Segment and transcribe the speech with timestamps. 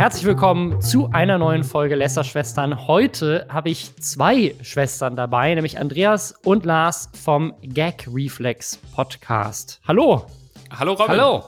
[0.00, 2.86] Herzlich willkommen zu einer neuen Folge Lästerschwestern.
[2.86, 9.78] Heute habe ich zwei Schwestern dabei, nämlich Andreas und Lars vom Gag Reflex Podcast.
[9.86, 10.24] Hallo.
[10.70, 11.20] Hallo Robin.
[11.20, 11.44] Hallo.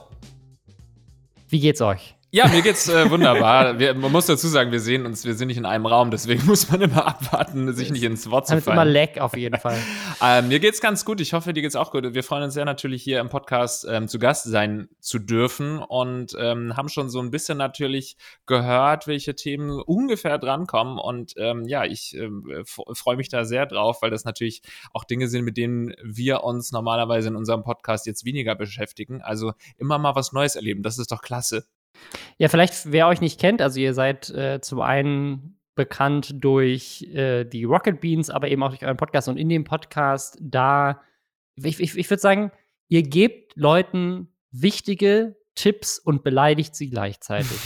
[1.49, 2.15] Wie geht's euch?
[2.35, 3.77] Ja, mir geht's äh, wunderbar.
[3.77, 6.43] Wir, man muss dazu sagen, wir sehen uns, wir sind nicht in einem Raum, deswegen
[6.47, 8.75] muss man immer abwarten, sich nicht ins Wort zu fallen.
[8.75, 9.77] immer Leck auf jeden Fall.
[10.21, 11.21] ähm, mir geht's ganz gut.
[11.21, 12.15] Ich hoffe, dir geht's auch gut.
[12.15, 16.35] Wir freuen uns sehr natürlich hier im Podcast ähm, zu Gast sein zu dürfen und
[16.39, 20.97] ähm, haben schon so ein bisschen natürlich gehört, welche Themen ungefähr drankommen.
[20.97, 22.29] Und ähm, ja, ich äh,
[22.65, 26.71] freue mich da sehr drauf, weil das natürlich auch Dinge sind, mit denen wir uns
[26.71, 29.21] normalerweise in unserem Podcast jetzt weniger beschäftigen.
[29.21, 30.81] Also immer mal was Neues erleben.
[30.81, 31.67] Das ist doch klasse.
[32.37, 37.45] Ja, vielleicht, wer euch nicht kennt, also ihr seid äh, zum einen bekannt durch äh,
[37.45, 39.27] die Rocket Beans, aber eben auch durch euren Podcast.
[39.27, 41.01] Und in dem Podcast, da,
[41.55, 42.51] ich, ich, ich würde sagen,
[42.89, 47.57] ihr gebt Leuten wichtige Tipps und beleidigt sie gleichzeitig.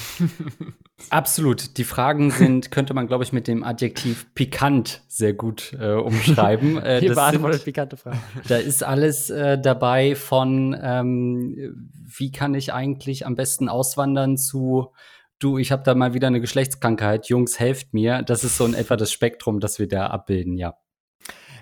[1.09, 1.77] Absolut.
[1.77, 6.77] Die Fragen sind, könnte man, glaube ich, mit dem Adjektiv pikant sehr gut äh, umschreiben.
[6.87, 8.19] Äh, Hier beantwortet pikante Fragen.
[8.47, 14.91] Da ist alles äh, dabei von, ähm, wie kann ich eigentlich am besten auswandern zu
[15.39, 18.23] du, ich habe da mal wieder eine Geschlechtskrankheit, Jungs, helft mir.
[18.23, 20.77] Das ist so in etwa das Spektrum, das wir da abbilden, ja.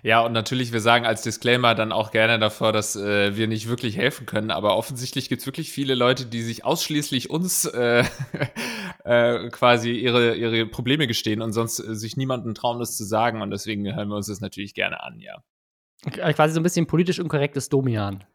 [0.06, 3.68] Ja, und natürlich, wir sagen als Disclaimer dann auch gerne davor, dass äh, wir nicht
[3.68, 8.04] wirklich helfen können, aber offensichtlich gibt es wirklich viele Leute, die sich ausschließlich uns äh,
[9.04, 13.42] äh, quasi ihre, ihre Probleme gestehen und sonst äh, sich niemanden trauen, das zu sagen.
[13.42, 15.42] Und deswegen hören wir uns das natürlich gerne an, ja.
[16.12, 18.26] Quasi so ein bisschen politisch unkorrektes Domian.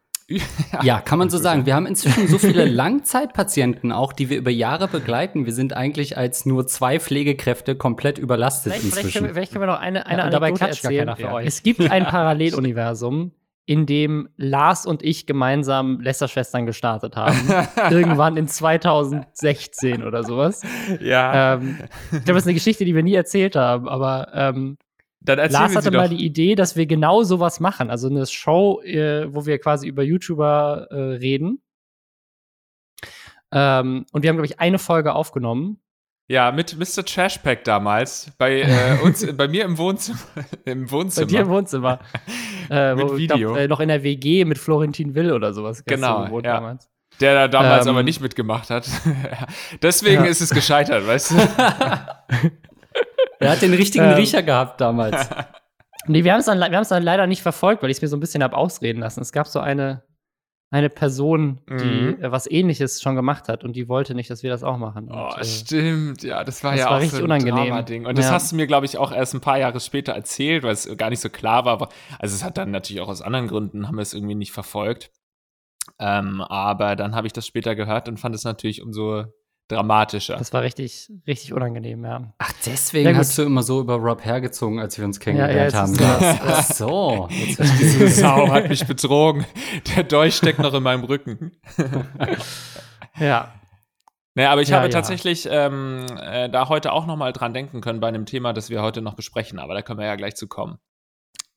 [0.83, 1.65] Ja, kann man so sagen.
[1.65, 5.45] Wir haben inzwischen so viele Langzeitpatienten auch, die wir über Jahre begleiten.
[5.45, 9.01] Wir sind eigentlich als nur zwei Pflegekräfte komplett überlastet vielleicht, inzwischen.
[9.01, 11.15] Vielleicht können, wir, vielleicht können wir noch eine, eine ja, Anekdote erzählen.
[11.17, 11.41] Ja.
[11.41, 13.31] Es gibt ein Paralleluniversum,
[13.65, 17.37] in dem Lars und ich gemeinsam Lästerschwestern gestartet haben.
[17.89, 20.61] Irgendwann in 2016 oder sowas.
[20.99, 21.53] Ja.
[21.53, 24.77] Ähm, ich glaube, das ist eine Geschichte, die wir nie erzählt haben, aber ähm,
[25.21, 27.89] dann Lars hatte mal die Idee, dass wir genau sowas machen.
[27.89, 31.61] Also eine Show, äh, wo wir quasi über YouTuber äh, reden.
[33.51, 35.79] Ähm, und wir haben, glaube ich, eine Folge aufgenommen.
[36.27, 37.03] Ja, mit Mr.
[37.03, 38.31] Trashpack damals.
[38.37, 40.19] Bei äh, uns, bei mir im Wohnzimmer.
[40.65, 41.27] Im Wohnzimmer.
[41.27, 41.99] Bei dir im Wohnzimmer.
[42.69, 43.53] äh, mit wo, Video.
[43.53, 45.83] Glaub, äh, noch in der WG mit Florentin Will oder sowas.
[45.85, 46.27] Genau.
[46.37, 46.41] Ja.
[46.41, 46.89] Damals.
[47.19, 48.89] Der da damals ähm, aber nicht mitgemacht hat.
[49.81, 50.29] Deswegen ja.
[50.29, 51.35] ist es gescheitert, weißt du?
[53.41, 55.29] Er hat den richtigen ähm, Riecher gehabt damals.
[56.07, 58.19] nee, wir haben es dann, dann leider nicht verfolgt, weil ich es mir so ein
[58.19, 59.21] bisschen habe ausreden lassen.
[59.21, 60.03] Es gab so eine,
[60.69, 62.23] eine Person, die mhm.
[62.23, 65.09] äh, was ähnliches schon gemacht hat und die wollte nicht, dass wir das auch machen.
[65.09, 67.85] Und, oh, äh, stimmt, ja, das war das ja war auch richtig so ein unangenehm.
[67.85, 68.05] Ding.
[68.05, 68.31] Und das ja.
[68.31, 71.09] hast du mir, glaube ich, auch erst ein paar Jahre später erzählt, weil es gar
[71.09, 71.89] nicht so klar war.
[72.19, 75.11] Also es hat dann natürlich auch aus anderen Gründen, haben wir es irgendwie nicht verfolgt.
[75.99, 79.25] Ähm, aber dann habe ich das später gehört und fand es natürlich umso
[79.71, 80.37] dramatischer.
[80.37, 82.33] Das war richtig, richtig unangenehm, ja.
[82.37, 85.85] Ach, deswegen ja, hast du immer so über Rob hergezogen, als wir uns kennengelernt ja,
[85.85, 86.39] ja, haben.
[86.45, 87.27] Ach so.
[87.29, 89.45] Diese Sau hat mich betrogen.
[89.95, 91.51] Der Dolch steckt noch in meinem Rücken.
[93.19, 93.53] ja.
[94.33, 97.99] Naja, aber ich habe tatsächlich ähm, äh, da heute auch noch mal dran denken können
[97.99, 100.47] bei einem Thema, das wir heute noch besprechen, aber da können wir ja gleich zu
[100.47, 100.79] kommen.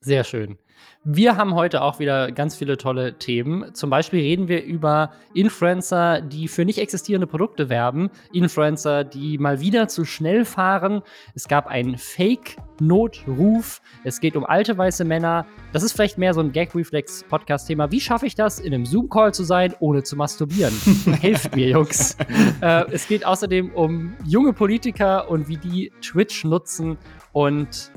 [0.05, 0.59] Sehr schön.
[1.03, 3.75] Wir haben heute auch wieder ganz viele tolle Themen.
[3.75, 8.11] Zum Beispiel reden wir über Influencer, die für nicht existierende Produkte werben.
[8.31, 11.01] Influencer, die mal wieder zu schnell fahren.
[11.35, 13.81] Es gab einen Fake-Notruf.
[14.05, 15.47] Es geht um alte weiße Männer.
[15.73, 17.91] Das ist vielleicht mehr so ein Gag-Reflex-Podcast-Thema.
[17.91, 20.75] Wie schaffe ich das, in einem Zoom-Call zu sein, ohne zu masturbieren?
[21.21, 22.19] Helft mir, Jungs.
[22.61, 26.99] äh, es geht außerdem um junge Politiker und wie die Twitch nutzen.
[27.33, 27.91] Und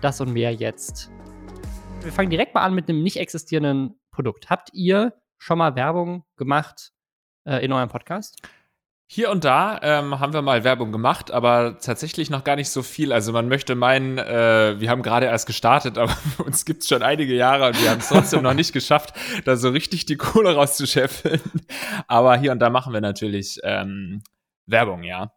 [0.00, 1.12] das und mehr jetzt
[2.04, 4.50] wir fangen direkt mal an mit einem nicht existierenden Produkt.
[4.50, 6.92] Habt ihr schon mal Werbung gemacht
[7.44, 8.36] äh, in eurem Podcast?
[9.14, 12.82] Hier und da ähm, haben wir mal Werbung gemacht, aber tatsächlich noch gar nicht so
[12.82, 13.12] viel.
[13.12, 17.02] Also man möchte meinen, äh, wir haben gerade erst gestartet, aber uns gibt es schon
[17.02, 19.14] einige Jahre und wir haben es trotzdem noch nicht geschafft,
[19.44, 21.42] da so richtig die Kohle rauszuscheffeln.
[22.06, 24.22] Aber hier und da machen wir natürlich ähm,
[24.66, 25.34] Werbung, ja.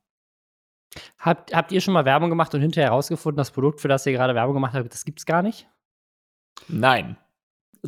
[1.20, 4.14] Habt, habt ihr schon mal Werbung gemacht und hinterher herausgefunden, das Produkt, für das ihr
[4.14, 5.68] gerade Werbung gemacht habt, das gibt es gar nicht?
[6.68, 7.18] Nein.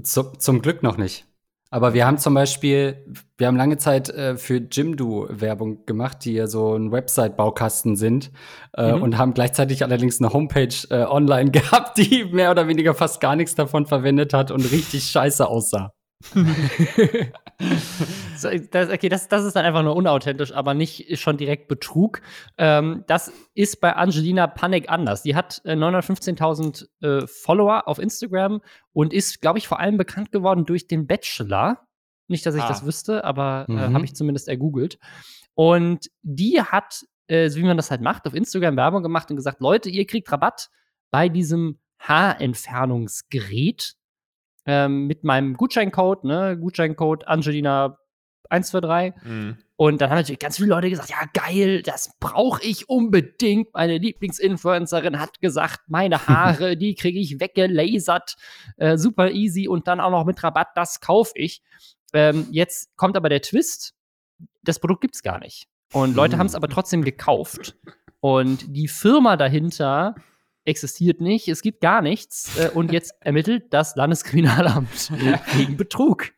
[0.01, 1.25] Zu, zum Glück noch nicht.
[1.69, 3.05] Aber wir haben zum Beispiel,
[3.37, 8.31] wir haben lange Zeit äh, für Jimdo Werbung gemacht, die ja so ein Website-Baukasten sind
[8.77, 9.01] äh, mhm.
[9.01, 13.35] und haben gleichzeitig allerdings eine Homepage äh, online gehabt, die mehr oder weniger fast gar
[13.35, 15.91] nichts davon verwendet hat und richtig scheiße aussah.
[18.37, 22.21] so, das, okay, das, das ist dann einfach nur unauthentisch, aber nicht schon direkt Betrug.
[22.57, 25.21] Ähm, das ist bei Angelina Panik anders.
[25.21, 28.61] Die hat äh, 915.000 äh, Follower auf Instagram
[28.93, 31.87] und ist, glaube ich, vor allem bekannt geworden durch den Bachelor.
[32.27, 32.67] Nicht, dass ich ah.
[32.67, 33.93] das wüsste, aber äh, mhm.
[33.93, 34.97] habe ich zumindest ergoogelt.
[35.53, 39.35] Und die hat äh, so wie man das halt macht, auf Instagram Werbung gemacht und
[39.35, 40.69] gesagt, Leute, ihr kriegt Rabatt
[41.11, 43.96] bei diesem Haarentfernungsgerät
[44.67, 47.97] ähm, mit meinem Gutscheincode, ne, Gutscheincode Angelina
[48.49, 49.13] 123.
[49.23, 49.57] Mhm.
[49.75, 53.73] Und dann haben natürlich ganz viele Leute gesagt, ja geil, das brauche ich unbedingt.
[53.73, 58.35] Meine Lieblingsinfluencerin hat gesagt, meine Haare, die kriege ich weggelasert,
[58.77, 61.61] äh, super easy und dann auch noch mit Rabatt, das kaufe ich.
[62.13, 63.93] Ähm, jetzt kommt aber der Twist,
[64.63, 65.67] das Produkt gibt es gar nicht.
[65.93, 66.39] Und Leute hm.
[66.39, 67.77] haben es aber trotzdem gekauft.
[68.19, 70.15] Und die Firma dahinter
[70.67, 72.57] existiert nicht, es gibt gar nichts.
[72.57, 75.11] Äh, und jetzt ermittelt das Landeskriminalamt
[75.55, 76.31] wegen Betrug.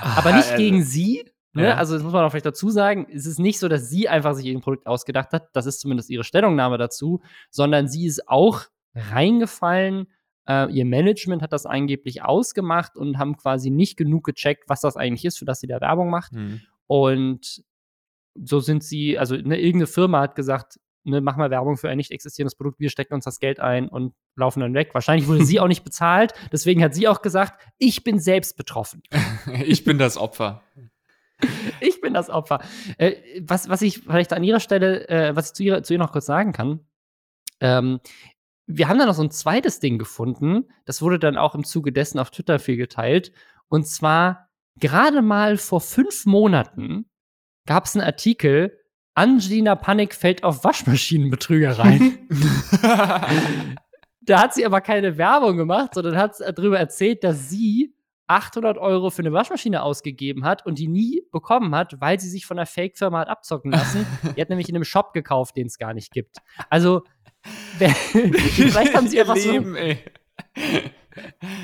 [0.00, 1.24] aber nicht gegen sie.
[1.54, 1.64] Ne?
[1.64, 1.76] Ja.
[1.76, 3.06] Also, das muss man auch vielleicht dazu sagen.
[3.12, 5.50] Es ist nicht so, dass sie einfach sich ihr Produkt ausgedacht hat.
[5.52, 7.20] Das ist zumindest ihre Stellungnahme dazu.
[7.50, 8.62] Sondern sie ist auch
[8.94, 10.06] reingefallen.
[10.48, 14.96] Äh, ihr Management hat das angeblich ausgemacht und haben quasi nicht genug gecheckt, was das
[14.96, 16.32] eigentlich ist, für das sie da Werbung macht.
[16.32, 16.62] Mhm.
[16.86, 17.62] Und
[18.34, 21.96] so sind sie, also ne, irgendeine Firma hat gesagt, ne, mach mal Werbung für ein
[21.96, 24.90] nicht existierendes Produkt, wir stecken uns das Geld ein und laufen dann weg.
[24.92, 29.02] Wahrscheinlich wurde sie auch nicht bezahlt, deswegen hat sie auch gesagt, ich bin selbst betroffen.
[29.64, 30.62] ich bin das Opfer.
[31.80, 32.60] ich bin das Opfer.
[32.98, 35.98] Äh, was, was ich vielleicht an ihrer Stelle, äh, was ich zu ihr, zu ihr
[35.98, 36.80] noch kurz sagen kann,
[37.60, 38.00] ähm,
[38.66, 41.92] wir haben dann noch so ein zweites Ding gefunden, das wurde dann auch im Zuge
[41.92, 43.32] dessen auf Twitter viel geteilt,
[43.68, 47.06] und zwar gerade mal vor fünf Monaten
[47.66, 48.78] gab es einen Artikel,
[49.14, 52.28] Angelina Panik fällt auf Waschmaschinenbetrügereien.
[54.22, 57.94] da hat sie aber keine Werbung gemacht, sondern hat darüber erzählt, dass sie
[58.26, 62.46] 800 Euro für eine Waschmaschine ausgegeben hat und die nie bekommen hat, weil sie sich
[62.46, 64.06] von einer Fake-Firma hat abzocken lassen.
[64.36, 66.38] die hat nämlich in einem Shop gekauft, den es gar nicht gibt.
[66.70, 67.02] Also,
[67.78, 69.76] vielleicht haben sie einfach Leben, so.
[69.76, 69.98] Ey.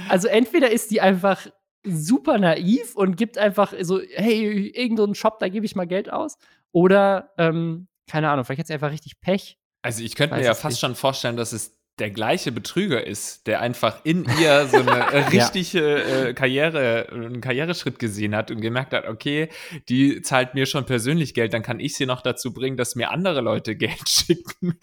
[0.08, 1.46] Also, entweder ist die einfach
[1.84, 6.36] super naiv und gibt einfach so, hey, irgendeinen Shop, da gebe ich mal Geld aus.
[6.72, 9.58] Oder, ähm, keine Ahnung, vielleicht sie einfach richtig Pech.
[9.82, 10.80] Also ich könnte mir ja fast nicht.
[10.80, 15.18] schon vorstellen, dass es der gleiche Betrüger ist, der einfach in ihr so eine äh,
[15.28, 19.48] richtige äh, Karriere, einen Karriereschritt gesehen hat und gemerkt hat, okay,
[19.88, 23.10] die zahlt mir schon persönlich Geld, dann kann ich sie noch dazu bringen, dass mir
[23.10, 24.78] andere Leute Geld schicken.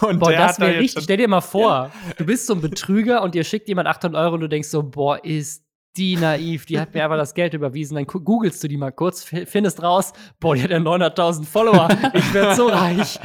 [0.00, 1.04] Und boah, das wäre richtig.
[1.04, 1.92] Stell dir mal vor, ja.
[2.18, 4.82] du bist so ein Betrüger und dir schickt jemand 800 Euro und du denkst so,
[4.82, 5.64] boah, ist
[5.96, 7.96] die naiv, die hat mir einfach das Geld überwiesen.
[7.96, 11.88] Dann googelst du die mal kurz, findest raus, boah, die hat ja 900.000 Follower.
[12.14, 13.18] Ich werde so reich.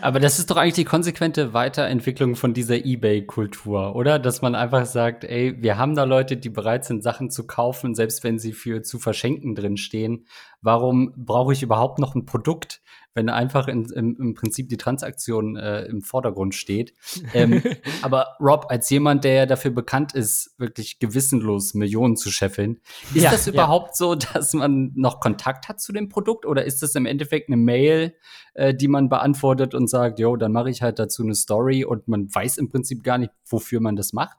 [0.00, 4.18] Aber das ist doch eigentlich die konsequente Weiterentwicklung von dieser eBay-Kultur, oder?
[4.18, 7.94] Dass man einfach sagt, ey, wir haben da Leute, die bereit sind, Sachen zu kaufen,
[7.94, 10.26] selbst wenn sie für zu verschenken drinstehen.
[10.62, 12.82] Warum brauche ich überhaupt noch ein Produkt,
[13.14, 16.94] wenn einfach in, im, im Prinzip die Transaktion äh, im Vordergrund steht.
[17.34, 17.62] ähm,
[18.02, 22.80] aber Rob, als jemand, der ja dafür bekannt ist, wirklich gewissenlos Millionen zu scheffeln,
[23.14, 23.94] ist ja, das überhaupt ja.
[23.94, 27.56] so, dass man noch Kontakt hat zu dem Produkt oder ist das im Endeffekt eine
[27.56, 28.14] Mail,
[28.54, 32.06] äh, die man beantwortet und sagt, jo, dann mache ich halt dazu eine Story und
[32.08, 34.38] man weiß im Prinzip gar nicht, wofür man das macht?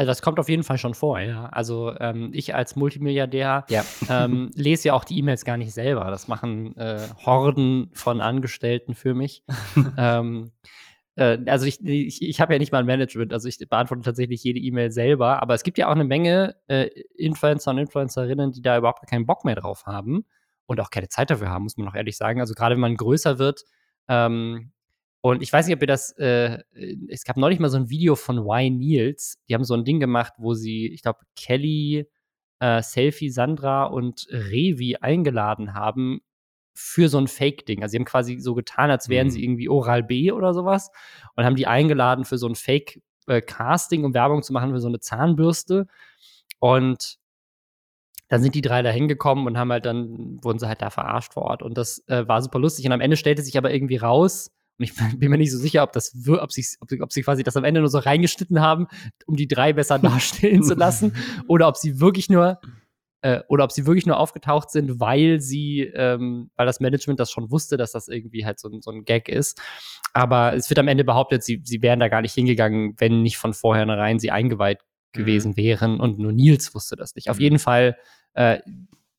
[0.00, 1.50] Also das kommt auf jeden Fall schon vor, ja.
[1.50, 3.84] Also ähm, ich als Multimilliardär ja.
[4.08, 6.06] ähm, lese ja auch die E-Mails gar nicht selber.
[6.06, 9.44] Das machen äh, Horden von Angestellten für mich.
[9.98, 10.52] ähm,
[11.16, 14.42] äh, also ich, ich, ich habe ja nicht mal ein Management, also ich beantworte tatsächlich
[14.42, 16.88] jede E-Mail selber, aber es gibt ja auch eine Menge äh,
[17.18, 20.24] Influencer und Influencerinnen, die da überhaupt keinen Bock mehr drauf haben
[20.64, 22.40] und auch keine Zeit dafür haben, muss man auch ehrlich sagen.
[22.40, 23.64] Also gerade wenn man größer wird,
[24.08, 24.72] ähm,
[25.22, 26.62] und ich weiß nicht, ob ihr das, äh,
[27.08, 30.00] es gab neulich mal so ein Video von Y Niels, die haben so ein Ding
[30.00, 32.06] gemacht, wo sie, ich glaube, Kelly,
[32.60, 36.20] äh, Selfie, Sandra und Revi eingeladen haben
[36.74, 37.82] für so ein Fake-Ding.
[37.82, 39.30] Also sie haben quasi so getan, als wären mhm.
[39.30, 40.90] sie irgendwie Oral B oder sowas
[41.36, 44.88] und haben die eingeladen für so ein Fake-Casting, äh, um Werbung zu machen für so
[44.88, 45.86] eine Zahnbürste.
[46.60, 47.18] Und
[48.28, 51.34] dann sind die drei da hingekommen und haben halt dann, wurden sie halt da verarscht
[51.34, 51.62] vor Ort.
[51.62, 52.86] Und das äh, war super lustig.
[52.86, 55.82] Und am Ende stellte sich aber irgendwie raus, und ich bin mir nicht so sicher,
[55.82, 58.88] ob das, ob sie, ob, ob sie quasi das am Ende nur so reingeschnitten haben,
[59.26, 61.14] um die drei besser darstellen zu lassen,
[61.48, 62.58] oder ob sie wirklich nur
[63.22, 67.30] äh, oder ob sie wirklich nur aufgetaucht sind, weil sie, ähm, weil das Management das
[67.30, 69.60] schon wusste, dass das irgendwie halt so, so ein Gag ist.
[70.14, 73.36] Aber es wird am Ende behauptet, sie, sie wären da gar nicht hingegangen, wenn nicht
[73.36, 74.78] von vornherein sie eingeweiht
[75.12, 75.56] gewesen mhm.
[75.56, 77.28] wären und nur Nils wusste das nicht.
[77.28, 77.42] Auf mhm.
[77.42, 77.98] jeden Fall
[78.32, 78.60] äh,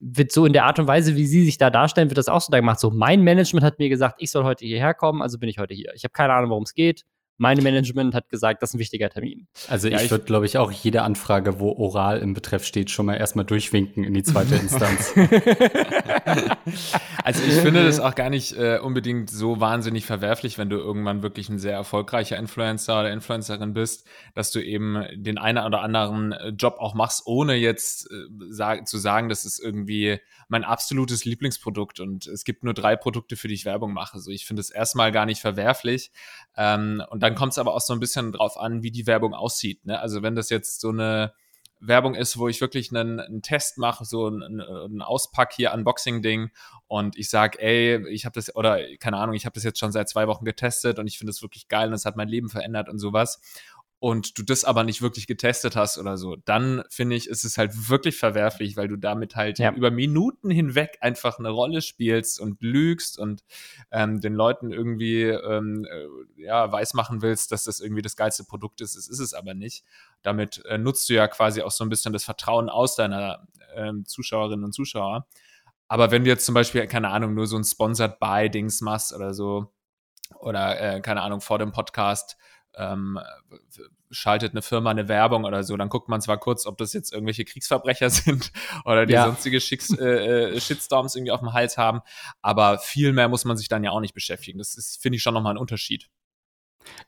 [0.02, 2.42] wird so in der Art und Weise, wie sie sich da darstellen, wird das auch
[2.42, 2.80] so da gemacht.
[2.80, 5.76] So, mein Management hat mir gesagt, ich soll heute hierher kommen, also bin ich heute
[5.76, 5.94] hier.
[5.96, 7.06] Ich habe keine Ahnung, worum es geht.
[7.42, 9.48] Mein Management hat gesagt, das ist ein wichtiger Termin.
[9.68, 13.08] Also ich, ich würde, glaube ich, auch jede Anfrage, wo oral im Betreff steht, schon
[13.08, 15.12] mal erstmal durchwinken in die zweite Instanz.
[17.24, 21.24] also ich finde das auch gar nicht äh, unbedingt so wahnsinnig verwerflich, wenn du irgendwann
[21.24, 24.06] wirklich ein sehr erfolgreicher Influencer oder Influencerin bist,
[24.36, 28.88] dass du eben den einen oder anderen äh, Job auch machst, ohne jetzt äh, sag,
[28.88, 30.20] zu sagen, das ist irgendwie
[30.52, 34.20] mein absolutes Lieblingsprodukt und es gibt nur drei Produkte, für die ich Werbung mache.
[34.20, 36.12] So, ich finde es erstmal gar nicht verwerflich.
[36.58, 39.34] Ähm, und dann kommt es aber auch so ein bisschen drauf an, wie die Werbung
[39.34, 39.86] aussieht.
[39.86, 39.98] Ne?
[39.98, 41.34] Also wenn das jetzt so eine
[41.80, 46.52] Werbung ist, wo ich wirklich einen, einen Test mache, so ein, ein Auspack hier, Unboxing-Ding
[46.88, 49.94] und ich sage, ey, ich habe das, oder keine Ahnung, ich habe das jetzt schon
[49.94, 52.50] seit zwei Wochen getestet und ich finde es wirklich geil und es hat mein Leben
[52.50, 53.40] verändert und sowas
[54.02, 57.60] und du das aber nicht wirklich getestet hast oder so, dann finde ich, ist es
[57.60, 59.72] halt wirklich verwerflich, weil du damit halt ja.
[59.74, 63.44] über Minuten hinweg einfach eine Rolle spielst und lügst und
[63.92, 68.82] ähm, den Leuten irgendwie ähm, äh, ja, weismachen willst, dass das irgendwie das geilste Produkt
[68.82, 68.96] ist.
[68.96, 69.84] Es ist es aber nicht.
[70.24, 74.08] Damit äh, nutzt du ja quasi auch so ein bisschen das Vertrauen aus deiner ähm,
[74.08, 75.28] Zuschauerinnen und Zuschauer.
[75.88, 79.36] Aber wenn du jetzt zum Beispiel, keine Ahnung, nur so ein Sponsored Buy-Dings machst oder
[79.36, 79.72] so,
[80.40, 82.36] oder äh, keine Ahnung, vor dem Podcast
[82.76, 83.20] ähm,
[84.10, 87.14] schaltet eine Firma eine Werbung oder so, dann guckt man zwar kurz, ob das jetzt
[87.14, 88.52] irgendwelche Kriegsverbrecher sind
[88.86, 89.26] oder die ja.
[89.26, 92.02] sonstige Schicks, äh, äh, Shitstorms irgendwie auf dem Hals haben,
[92.42, 94.60] aber viel mehr muss man sich dann ja auch nicht beschäftigen.
[94.60, 96.10] Das ist, finde ich, schon nochmal ein Unterschied.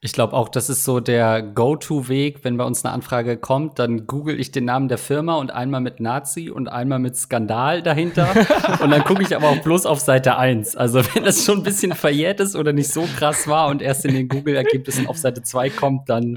[0.02, 4.06] Ich glaube auch, das ist so der Go-To-Weg, wenn bei uns eine Anfrage kommt, dann
[4.06, 8.28] google ich den Namen der Firma und einmal mit Nazi und einmal mit Skandal dahinter.
[8.82, 10.76] und dann gucke ich aber auch bloß auf Seite 1.
[10.76, 14.06] Also wenn das schon ein bisschen verjährt ist oder nicht so krass war und erst
[14.06, 16.36] in den Google-Ergebnissen auf Seite 2 kommt, dann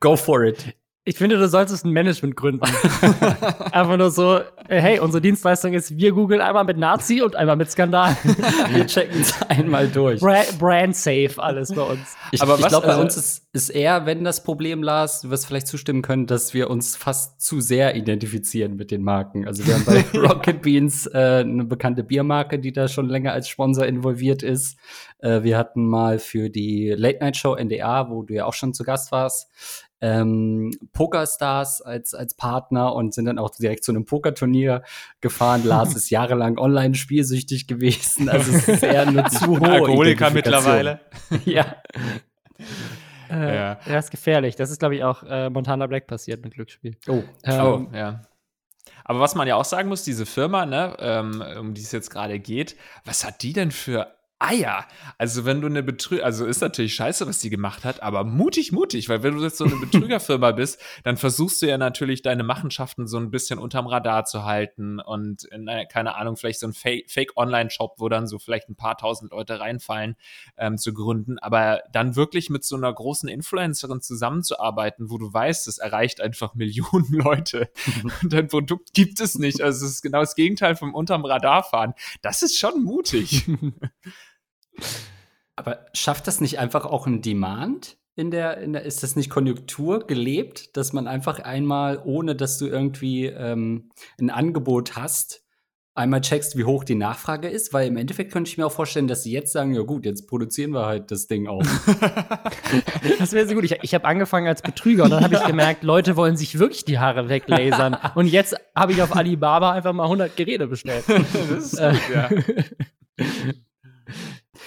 [0.00, 0.74] go for it.
[1.04, 2.60] Ich finde, du solltest ein Management gründen.
[3.72, 7.70] Einfach nur so, hey, unsere Dienstleistung ist, wir googeln einmal mit Nazi und einmal mit
[7.70, 8.14] Skandal.
[8.70, 10.20] wir checken es einmal durch.
[10.20, 12.16] Bra brand safe alles bei uns.
[12.32, 15.30] Ich, Aber ich glaube, bei also uns ist, ist eher, wenn das Problem, Lars, du
[15.30, 19.46] wirst vielleicht zustimmen können, dass wir uns fast zu sehr identifizieren mit den Marken.
[19.46, 23.48] Also wir haben bei Rocket Beans äh, eine bekannte Biermarke, die da schon länger als
[23.48, 24.76] Sponsor involviert ist.
[25.20, 28.74] Äh, wir hatten mal für die Late Night Show NDA, wo du ja auch schon
[28.74, 29.48] zu Gast warst,
[30.00, 34.82] ähm, Pokerstars als, als Partner und sind dann auch direkt zu einem Pokerturnier
[35.20, 35.64] gefahren.
[35.64, 38.28] Lars ist jahrelang online spielsüchtig gewesen.
[38.28, 39.60] Also es ist eher nur zu hoch.
[39.60, 41.00] Alkoholiker mittlerweile.
[41.44, 41.76] ja.
[43.30, 43.80] Äh, ja.
[43.86, 44.56] Das ist gefährlich.
[44.56, 46.96] Das ist, glaube ich, auch äh, Montana Black passiert mit Glücksspiel.
[47.06, 47.22] Oh.
[47.44, 48.22] Ähm, oh, ja.
[49.04, 52.10] Aber was man ja auch sagen muss, diese Firma, ne, ähm, um die es jetzt
[52.10, 54.86] gerade geht, was hat die denn für Eier.
[55.18, 58.72] Also wenn du eine Betrüger, also ist natürlich scheiße, was die gemacht hat, aber mutig,
[58.72, 62.42] mutig, weil wenn du jetzt so eine Betrügerfirma bist, dann versuchst du ja natürlich deine
[62.42, 66.72] Machenschaften so ein bisschen unterm Radar zu halten und in, keine Ahnung, vielleicht so ein
[66.72, 70.16] Fake-Online-Shop, wo dann so vielleicht ein paar tausend Leute reinfallen,
[70.56, 75.68] ähm, zu gründen, aber dann wirklich mit so einer großen Influencerin zusammenzuarbeiten, wo du weißt,
[75.68, 77.70] es erreicht einfach Millionen Leute
[78.22, 79.60] und dein Produkt gibt es nicht.
[79.60, 81.92] Also es ist genau das Gegenteil vom unterm Radar fahren.
[82.22, 83.46] Das ist schon mutig.
[85.56, 87.98] Aber schafft das nicht einfach auch ein Demand?
[88.16, 92.58] In der, in der, ist das nicht Konjunktur gelebt, dass man einfach einmal, ohne dass
[92.58, 95.42] du irgendwie ähm, ein Angebot hast,
[95.94, 97.72] einmal checkst, wie hoch die Nachfrage ist?
[97.72, 100.26] Weil im Endeffekt könnte ich mir auch vorstellen, dass sie jetzt sagen, ja gut, jetzt
[100.26, 101.62] produzieren wir halt das Ding auch.
[103.18, 103.64] das wäre so gut.
[103.64, 106.84] Ich, ich habe angefangen als Betrüger und dann habe ich gemerkt, Leute wollen sich wirklich
[106.84, 107.96] die Haare weglasern.
[108.14, 111.04] Und jetzt habe ich auf Alibaba einfach mal 100 Geräte bestellt.
[111.08, 112.30] das ist gut, ja.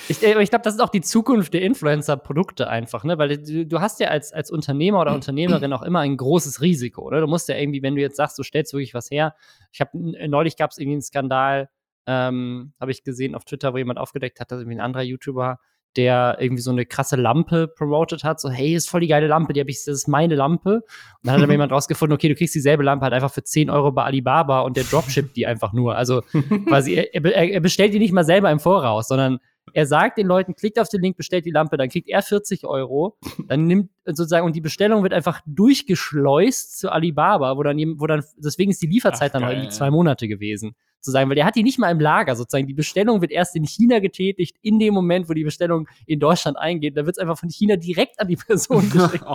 [0.09, 3.17] Ich, äh, ich glaube, das ist auch die Zukunft der Influencer-Produkte einfach, ne?
[3.17, 7.03] Weil du, du, hast ja als, als Unternehmer oder Unternehmerin auch immer ein großes Risiko,
[7.03, 7.21] oder?
[7.21, 9.35] Du musst ja irgendwie, wenn du jetzt sagst, du stellst wirklich was her.
[9.71, 9.91] Ich habe
[10.27, 11.69] neulich gab es irgendwie einen Skandal,
[12.05, 15.59] ähm, habe ich gesehen auf Twitter, wo jemand aufgedeckt hat, dass irgendwie ein anderer YouTuber
[15.95, 19.53] der irgendwie so eine krasse Lampe promotet hat, so hey, ist voll die geile Lampe,
[19.53, 20.75] die habe ich, das ist meine Lampe.
[20.77, 20.83] Und
[21.23, 23.91] dann hat aber jemand rausgefunden, okay, du kriegst dieselbe Lampe halt einfach für 10 Euro
[23.91, 25.95] bei Alibaba und der dropshippt die einfach nur.
[25.95, 26.21] Also
[26.67, 29.39] quasi, er, er, bestellt die nicht mal selber im Voraus, sondern
[29.71, 32.65] er sagt den Leuten, klickt auf den Link, bestellt die Lampe, dann kriegt er 40
[32.65, 33.17] Euro,
[33.47, 38.23] dann nimmt sozusagen, und die Bestellung wird einfach durchgeschleust zu Alibaba, wo dann, wo dann
[38.37, 41.63] deswegen ist die Lieferzeit Ach, dann irgendwie zwei Monate gewesen, sozusagen, weil der hat die
[41.63, 42.67] nicht mal im Lager, sozusagen.
[42.67, 46.57] Die Bestellung wird erst in China getätigt, in dem Moment, wo die Bestellung in Deutschland
[46.57, 49.25] eingeht, da wird es einfach von China direkt an die Person geschickt,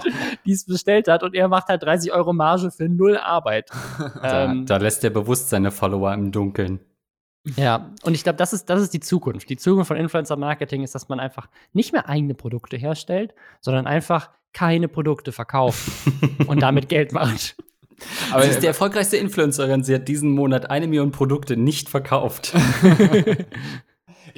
[0.44, 3.70] die es bestellt hat, und er macht halt 30 Euro Marge für null Arbeit.
[4.18, 6.80] Da, ähm, da lässt er bewusst seine Follower im Dunkeln.
[7.56, 9.48] Ja, und ich glaube, das ist, das ist die Zukunft.
[9.48, 14.30] Die Zukunft von Influencer-Marketing ist, dass man einfach nicht mehr eigene Produkte herstellt, sondern einfach
[14.52, 15.90] keine Produkte verkauft
[16.46, 17.56] und damit Geld macht.
[18.32, 19.82] Aber sie ist die erfolgreichste Influencerin.
[19.82, 22.54] Sie hat diesen Monat eine Million Produkte nicht verkauft.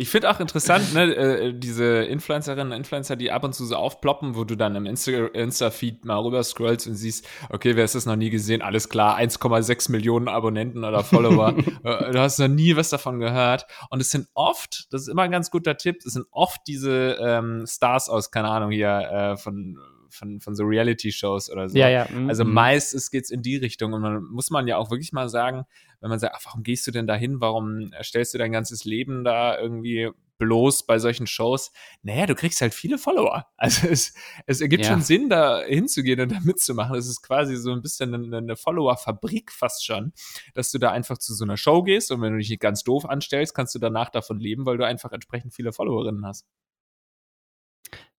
[0.01, 3.77] Ich finde auch interessant, ne, äh, diese Influencerinnen und Influencer, die ab und zu so
[3.77, 8.07] aufploppen, wo du dann im Insta-Feed mal rüber scrollst und siehst, okay, wer ist das
[8.07, 8.63] noch nie gesehen?
[8.63, 11.55] Alles klar, 1,6 Millionen Abonnenten oder Follower.
[11.83, 13.67] Äh, du hast noch nie was davon gehört.
[13.91, 17.17] Und es sind oft, das ist immer ein ganz guter Tipp, es sind oft diese
[17.21, 19.79] ähm, Stars aus, keine Ahnung, hier äh, von
[20.11, 21.79] von, von so Reality-Shows oder so.
[21.79, 22.07] Ja, ja.
[22.11, 22.29] Mhm.
[22.29, 25.65] Also meistens geht's in die Richtung und man muss man ja auch wirklich mal sagen,
[26.01, 27.41] wenn man sagt, ach, warum gehst du denn da hin?
[27.41, 31.73] Warum stellst du dein ganzes Leben da irgendwie bloß bei solchen Shows?
[32.03, 33.47] Naja, du kriegst halt viele Follower.
[33.57, 34.15] Also es,
[34.47, 34.93] es ergibt ja.
[34.93, 36.97] schon Sinn, da hinzugehen und da mitzumachen.
[36.97, 40.13] Es ist quasi so ein bisschen eine, eine Follower-Fabrik fast schon,
[40.55, 42.83] dass du da einfach zu so einer Show gehst und wenn du dich nicht ganz
[42.83, 46.47] doof anstellst, kannst du danach davon leben, weil du einfach entsprechend viele Followerinnen hast.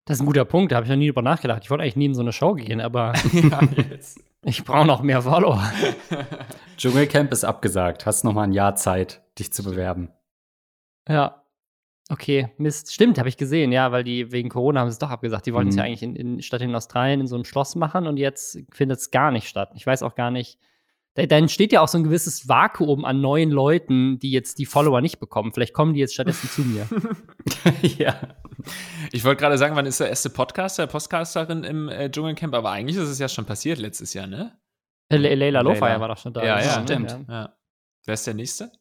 [0.05, 1.63] Das ist ein guter Punkt, da habe ich noch nie drüber nachgedacht.
[1.63, 3.60] Ich wollte eigentlich nie in so eine Show gehen, aber ja,
[4.43, 5.63] ich brauche noch mehr Follower.
[6.77, 8.05] Dschungelcamp ist abgesagt.
[8.05, 10.10] Hast noch mal ein Jahr Zeit, dich zu bewerben.
[11.08, 11.43] Ja.
[12.10, 12.93] Okay, Mist.
[12.93, 15.46] Stimmt, habe ich gesehen, ja, weil die wegen Corona haben es doch abgesagt.
[15.46, 15.79] Die wollten es mhm.
[15.79, 19.00] ja eigentlich in, in, statt in Australien in so einem Schloss machen und jetzt findet
[19.00, 19.72] es gar nicht statt.
[19.75, 20.60] Ich weiß auch gar nicht,
[21.15, 24.65] da, da entsteht ja auch so ein gewisses Vakuum an neuen Leuten, die jetzt die
[24.65, 25.51] Follower nicht bekommen.
[25.53, 26.88] Vielleicht kommen die jetzt stattdessen zu mir.
[27.98, 28.15] ja.
[29.12, 32.53] Ich wollte gerade sagen, wann ist der erste Podcaster, Podcasterin im äh, Dschungelcamp?
[32.53, 34.58] Aber eigentlich ist es ja schon passiert letztes Jahr, ne?
[35.10, 36.44] Le Leila Lofire war doch schon da.
[36.44, 37.12] Ja, ja, stimmt.
[37.12, 37.25] Ja.
[37.27, 37.58] Ja.
[38.06, 38.72] Wer ist der nächste?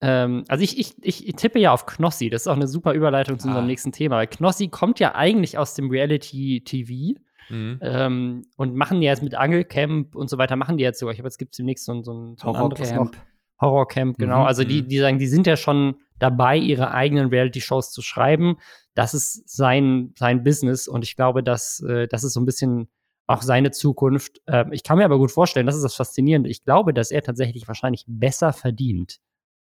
[0.00, 2.30] Ähm, also ich, ich, ich tippe ja auf Knossi.
[2.30, 3.50] Das ist auch eine super Überleitung zu ah.
[3.50, 4.16] unserem nächsten Thema.
[4.16, 7.20] Weil Knossi kommt ja eigentlich aus dem Reality-TV.
[7.48, 7.78] Mhm.
[7.82, 11.12] Ähm, und machen die jetzt mit Angelcamp und so weiter, machen die jetzt sogar.
[11.12, 13.16] Ich habe jetzt gibt es demnächst so, so ein, so ein Horrorcamp.
[13.60, 14.40] Horrorcamp, genau.
[14.40, 14.46] Mhm.
[14.46, 14.88] Also die, mhm.
[14.88, 18.56] die sagen, die sind ja schon dabei, ihre eigenen Reality-Shows zu schreiben.
[18.94, 22.88] Das ist sein, sein Business und ich glaube, dass äh, das ist so ein bisschen
[23.26, 24.40] auch seine Zukunft.
[24.46, 26.50] Äh, ich kann mir aber gut vorstellen, das ist das Faszinierende.
[26.50, 29.18] Ich glaube, dass er tatsächlich wahrscheinlich besser verdient.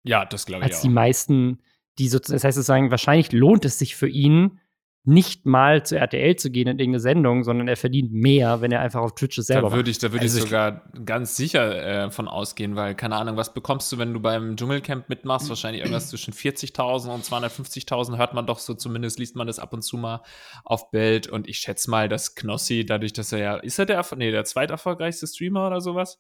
[0.04, 0.82] Ja, das glaube ich als auch.
[0.84, 1.60] die meisten,
[1.98, 4.60] die so, das heißt, sozusagen, wahrscheinlich lohnt es sich für ihn,
[5.08, 8.82] nicht mal zu RTL zu gehen in irgendeine Sendung, sondern er verdient mehr, wenn er
[8.82, 12.06] einfach auf Twitch es selber da würde ich, Da würde also ich sogar ganz sicher
[12.06, 15.48] äh, von ausgehen, weil, keine Ahnung, was bekommst du, wenn du beim Dschungelcamp mitmachst?
[15.48, 19.72] Wahrscheinlich irgendwas zwischen 40.000 und 250.000 hört man doch so, zumindest liest man das ab
[19.72, 20.24] und zu mal
[20.66, 21.28] auf Bild.
[21.28, 24.44] Und ich schätze mal, dass Knossi, dadurch, dass er ja, ist er der, nee, der
[24.44, 26.20] zweiterfolgreichste Streamer oder sowas?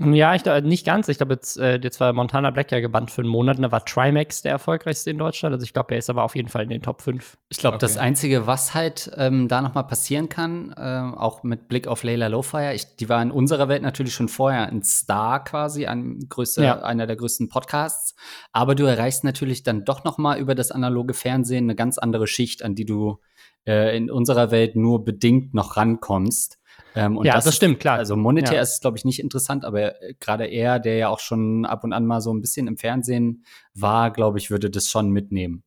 [0.00, 1.08] Ja, ich glaube nicht ganz.
[1.08, 3.56] Ich glaube, jetzt, äh, jetzt war Montana Black ja gebannt für einen Monat.
[3.56, 5.52] Und da war Trimax der erfolgreichste in Deutschland.
[5.52, 7.36] Also ich glaube, er ist aber auf jeden Fall in den Top 5.
[7.48, 7.84] Ich glaube, okay.
[7.84, 12.04] das Einzige, was halt ähm, da noch mal passieren kann, äh, auch mit Blick auf
[12.04, 16.20] Layla Lowfire, ich, die war in unserer Welt natürlich schon vorher ein Star quasi, ein
[16.28, 16.82] größer, ja.
[16.82, 18.14] einer der größten Podcasts.
[18.52, 22.28] Aber du erreichst natürlich dann doch noch mal über das analoge Fernsehen eine ganz andere
[22.28, 23.18] Schicht, an die du
[23.66, 26.57] äh, in unserer Welt nur bedingt noch rankommst.
[26.94, 27.98] Ähm, ja, das, das, stimmt, klar.
[27.98, 28.62] Also monetär ja.
[28.62, 31.84] ist es, glaube ich, nicht interessant, aber äh, gerade er, der ja auch schon ab
[31.84, 35.62] und an mal so ein bisschen im Fernsehen war, glaube ich, würde das schon mitnehmen.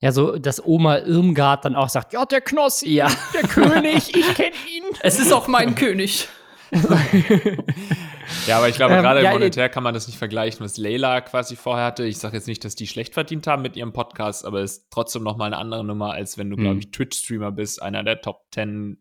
[0.00, 3.08] Ja, so, dass Oma Irmgard dann auch sagt, ja, der Knossi, ja.
[3.34, 4.82] der König, ich kenne ihn.
[5.00, 6.28] Es ist auch mein König.
[8.46, 11.20] ja, aber ich glaube, ähm, gerade ja, monetär kann man das nicht vergleichen, was Leila
[11.20, 12.04] quasi vorher hatte.
[12.04, 14.86] Ich sage jetzt nicht, dass die schlecht verdient haben mit ihrem Podcast, aber es ist
[14.90, 16.80] trotzdem noch mal eine andere Nummer, als wenn du, glaube mhm.
[16.80, 18.98] ich, Twitch-Streamer bist, einer der Top 10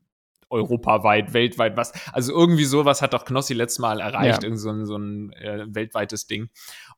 [0.51, 1.93] europaweit, weltweit, was.
[2.13, 4.47] Also irgendwie sowas hat doch Knossi letztes Mal erreicht, ja.
[4.47, 6.49] irgend so ein, so ein äh, weltweites Ding.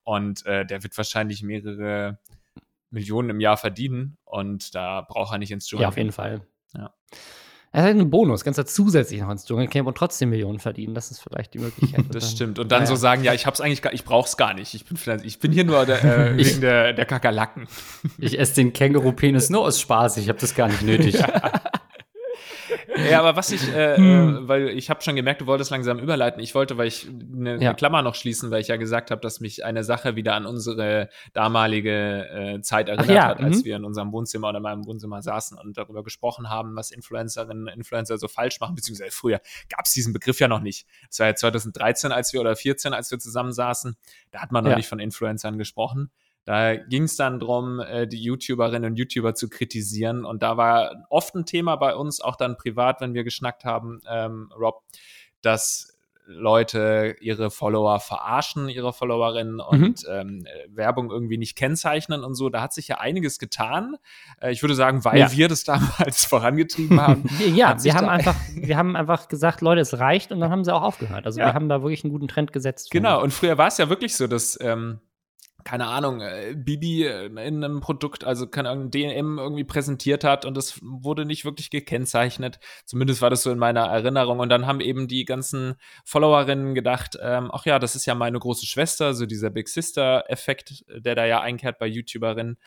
[0.04, 2.20] Und äh, der wird wahrscheinlich mehrere
[2.90, 5.84] Millionen im Jahr verdienen und da braucht er nicht ins Dschungelcamp.
[5.84, 6.42] Ja, auf jeden Fall.
[6.76, 6.94] Ja.
[7.76, 10.94] Er hat einen Bonus, ganz zusätzlich noch ins Dschungelcamp und trotzdem Millionen verdienen.
[10.94, 12.06] Das ist vielleicht die Möglichkeit.
[12.12, 12.60] das stimmt.
[12.60, 14.76] Und dann ja, so sagen, ja, ich hab's eigentlich gar, ich brauch's gar nicht.
[14.76, 17.68] Ich bin, ich bin hier nur der, äh, wegen der, der Kakerlaken.
[18.20, 20.18] Ich esse den Känguru-Penis nur aus Spaß.
[20.18, 21.16] Ich habe das gar nicht nötig.
[21.16, 21.62] ja.
[23.10, 24.44] Ja, aber was ich, äh, hm.
[24.44, 26.42] äh, weil ich habe schon gemerkt, du wolltest langsam überleiten.
[26.42, 27.74] Ich wollte, weil ich eine, ja.
[27.74, 31.10] Klammer noch schließen, weil ich ja gesagt habe, dass mich eine Sache wieder an unsere
[31.34, 33.26] damalige äh, Zeit erinnert ja.
[33.28, 33.66] hat, als mhm.
[33.66, 37.74] wir in unserem Wohnzimmer oder meinem Wohnzimmer saßen und darüber gesprochen haben, was Influencerinnen und
[37.74, 40.88] Influencer so falsch machen, beziehungsweise früher gab es diesen Begriff ja noch nicht.
[41.10, 43.96] Es war ja 2013, als wir oder 14, als wir zusammensaßen,
[44.32, 44.78] da hat man noch ja.
[44.78, 46.12] nicht von Influencern gesprochen.
[46.46, 50.26] Da ging es dann drum, äh, die YouTuberinnen und YouTuber zu kritisieren.
[50.26, 54.02] Und da war oft ein Thema bei uns, auch dann privat, wenn wir geschnackt haben,
[54.10, 54.84] ähm, Rob,
[55.42, 55.94] dass
[56.26, 60.10] Leute ihre Follower verarschen, ihre Followerinnen und mhm.
[60.10, 62.50] ähm, Werbung irgendwie nicht kennzeichnen und so.
[62.50, 63.98] Da hat sich ja einiges getan.
[64.42, 65.32] Äh, ich würde sagen, weil ja.
[65.32, 67.30] wir das damals vorangetrieben haben.
[67.56, 70.74] ja, wir haben einfach, wir haben einfach gesagt, Leute, es reicht und dann haben sie
[70.74, 71.26] auch aufgehört.
[71.26, 71.48] Also ja.
[71.48, 72.92] wir haben da wirklich einen guten Trend gesetzt.
[72.92, 75.00] Genau, und früher war es ja wirklich so, dass ähm,
[75.64, 80.56] keine Ahnung, äh, Bibi in einem Produkt, also keine Ahnung, DM irgendwie präsentiert hat und
[80.56, 82.60] das wurde nicht wirklich gekennzeichnet.
[82.86, 84.40] Zumindest war das so in meiner Erinnerung.
[84.40, 88.40] Und dann haben eben die ganzen Followerinnen gedacht, ähm, ach ja, das ist ja meine
[88.40, 92.58] große Schwester, so dieser Big Sister-Effekt, der da ja einkehrt bei YouTuberinnen.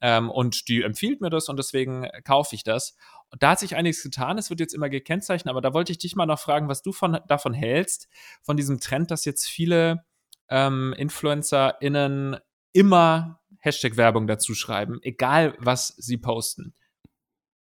[0.00, 2.96] Ähm, und die empfiehlt mir das und deswegen kaufe ich das.
[3.30, 4.38] Und da hat sich einiges getan.
[4.38, 6.92] Es wird jetzt immer gekennzeichnet, aber da wollte ich dich mal noch fragen, was du
[6.92, 8.08] von, davon hältst,
[8.42, 10.04] von diesem Trend, dass jetzt viele
[10.48, 12.36] ähm, InfluencerInnen
[12.76, 16.74] immer Hashtag-Werbung dazu schreiben, egal was sie posten.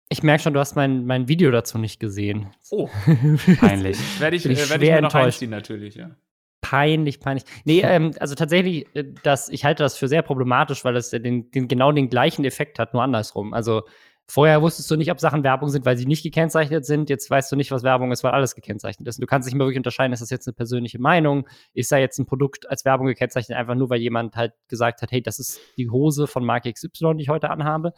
[0.08, 2.48] Ich merke schon, du hast mein, mein Video dazu nicht gesehen.
[2.70, 2.88] Oh,
[3.60, 3.98] peinlich.
[4.20, 6.16] werde ich, ich, äh, werd ich mir noch einziehen, natürlich, ja.
[6.60, 7.44] Peinlich, peinlich.
[7.64, 11.50] Nee, ähm, also tatsächlich, äh, das, ich halte das für sehr problematisch, weil es den,
[11.50, 13.54] den, genau den gleichen Effekt hat, nur andersrum.
[13.54, 13.82] Also
[14.28, 17.10] Vorher wusstest du nicht, ob Sachen Werbung sind, weil sie nicht gekennzeichnet sind.
[17.10, 19.18] Jetzt weißt du nicht, was Werbung ist, weil alles gekennzeichnet ist.
[19.18, 21.46] Und du kannst nicht mehr wirklich unterscheiden, ist das jetzt eine persönliche Meinung?
[21.74, 25.10] Ist da jetzt ein Produkt als Werbung gekennzeichnet, einfach nur, weil jemand halt gesagt hat,
[25.10, 27.92] hey, das ist die Hose von Marke XY, die ich heute anhabe?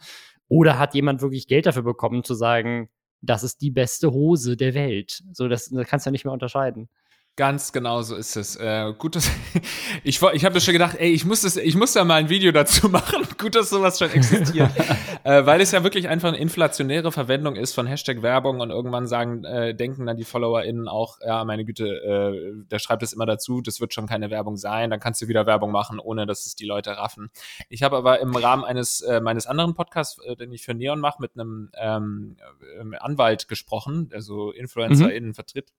[0.47, 2.89] Oder hat jemand wirklich Geld dafür bekommen, zu sagen,
[3.21, 5.23] das ist die beste Hose der Welt?
[5.31, 6.89] So, das, das kannst du ja nicht mehr unterscheiden.
[7.37, 8.55] Ganz genau so ist es.
[8.55, 9.29] Äh, gut, dass
[10.05, 12.53] ich, ich habe schon gedacht, ey, ich muss, das, ich muss da mal ein Video
[12.53, 13.27] dazu machen.
[13.37, 14.71] gut, dass sowas schon existiert.
[15.25, 19.05] äh, weil es ja wirklich einfach eine inflationäre Verwendung ist von Hashtag Werbung und irgendwann
[19.05, 23.25] sagen, äh, denken dann die FollowerInnen auch, ja, meine Güte, äh, der schreibt es immer
[23.25, 26.45] dazu, das wird schon keine Werbung sein, dann kannst du wieder Werbung machen, ohne dass
[26.45, 27.31] es die Leute raffen.
[27.67, 31.01] Ich habe aber im Rahmen eines äh, meines anderen Podcasts, äh, den ich für Neon
[31.01, 32.37] mache, mit einem ähm,
[32.79, 35.35] äh, Anwalt gesprochen, der so InfluencerInnen mhm.
[35.35, 35.73] vertritt.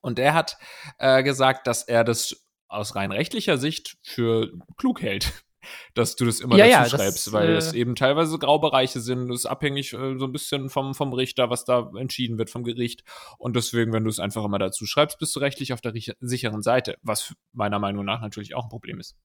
[0.00, 0.56] Und er hat
[0.98, 5.32] äh, gesagt, dass er das aus rein rechtlicher Sicht für klug hält,
[5.94, 9.00] dass du das immer ja, dazu ja, schreibst, das, weil äh, es eben teilweise Graubereiche
[9.00, 9.28] sind.
[9.28, 12.64] Das ist abhängig äh, so ein bisschen vom, vom Richter, was da entschieden wird vom
[12.64, 13.02] Gericht.
[13.38, 16.62] Und deswegen, wenn du es einfach immer dazu schreibst, bist du rechtlich auf der sicheren
[16.62, 19.16] Seite, was meiner Meinung nach natürlich auch ein Problem ist.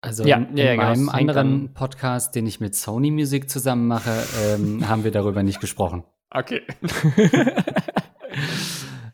[0.00, 1.12] Also ja, in, in ja, meinem genau.
[1.12, 6.04] anderen Podcast, den ich mit Sony Music zusammen mache, ähm, haben wir darüber nicht gesprochen.
[6.30, 6.62] Okay.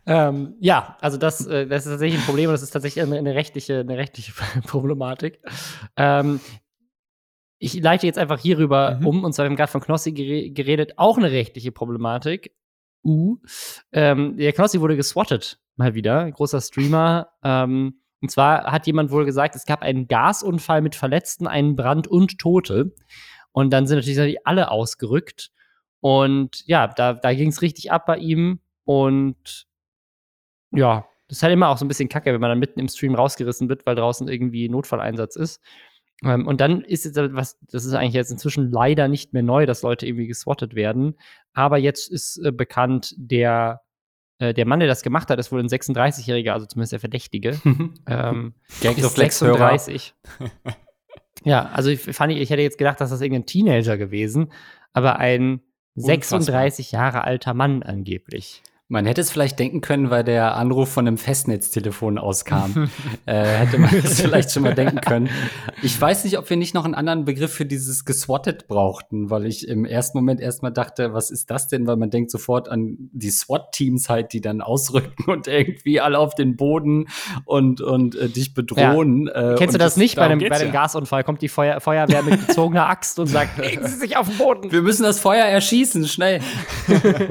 [0.06, 3.16] Ähm, ja, also das, äh, das ist tatsächlich ein Problem und das ist tatsächlich eine,
[3.16, 4.32] eine rechtliche, eine rechtliche
[4.66, 5.40] Problematik.
[5.96, 6.40] Ähm,
[7.58, 9.06] ich leite jetzt einfach hierüber mhm.
[9.06, 12.54] um, und zwar haben wir gerade von Knossi geredet, auch eine rechtliche Problematik.
[13.06, 13.38] Uh,
[13.92, 17.28] ähm, der Knossi wurde geswattet, mal wieder, großer Streamer.
[17.42, 22.08] Ähm, und zwar hat jemand wohl gesagt, es gab einen Gasunfall mit Verletzten, einen Brand
[22.08, 22.94] und Tote.
[23.52, 25.50] Und dann sind natürlich alle ausgerückt.
[26.00, 28.60] Und ja, da, da ging es richtig ab bei ihm.
[28.84, 29.66] Und
[30.74, 32.88] ja, das ist halt immer auch so ein bisschen kacke, wenn man dann mitten im
[32.88, 35.62] Stream rausgerissen wird, weil draußen irgendwie Notfalleinsatz ist.
[36.22, 39.66] Ähm, und dann ist jetzt was, das ist eigentlich jetzt inzwischen leider nicht mehr neu,
[39.66, 41.14] dass Leute irgendwie geswattet werden.
[41.52, 43.82] Aber jetzt ist äh, bekannt, der,
[44.38, 47.60] äh, der Mann, der das gemacht hat, ist wohl ein 36-Jähriger, also zumindest der Verdächtige.
[48.06, 50.14] ähm, Gag ist 36.
[51.44, 54.52] ja, also ich, fand, ich hätte jetzt gedacht, dass das irgendein Teenager gewesen,
[54.92, 55.62] aber ein
[55.96, 56.40] Unfassbar.
[56.42, 58.62] 36 Jahre alter Mann angeblich.
[58.88, 62.90] Man hätte es vielleicht denken können, weil der Anruf von einem Festnetztelefon auskam.
[63.27, 65.31] äh, hätte man es vielleicht schon mal denken können.
[65.81, 69.47] Ich weiß nicht, ob wir nicht noch einen anderen Begriff für dieses geswattet brauchten, weil
[69.47, 71.87] ich im ersten Moment erstmal dachte, was ist das denn?
[71.87, 76.35] Weil man denkt sofort an die SWAT-Teams halt, die dann ausrücken und irgendwie alle auf
[76.35, 77.09] den Boden
[77.47, 79.29] und, und äh, dich bedrohen.
[79.29, 79.53] Ja.
[79.53, 80.73] Äh, Kennst du das, das nicht bei dem, bei dem ja.
[80.73, 81.25] Gasunfall?
[81.25, 84.70] Kommt die Feuer, Feuerwehr mit gezogener Axt und sagt, legen Sie sich auf den Boden.
[84.70, 86.42] Wir müssen das Feuer erschießen, schnell.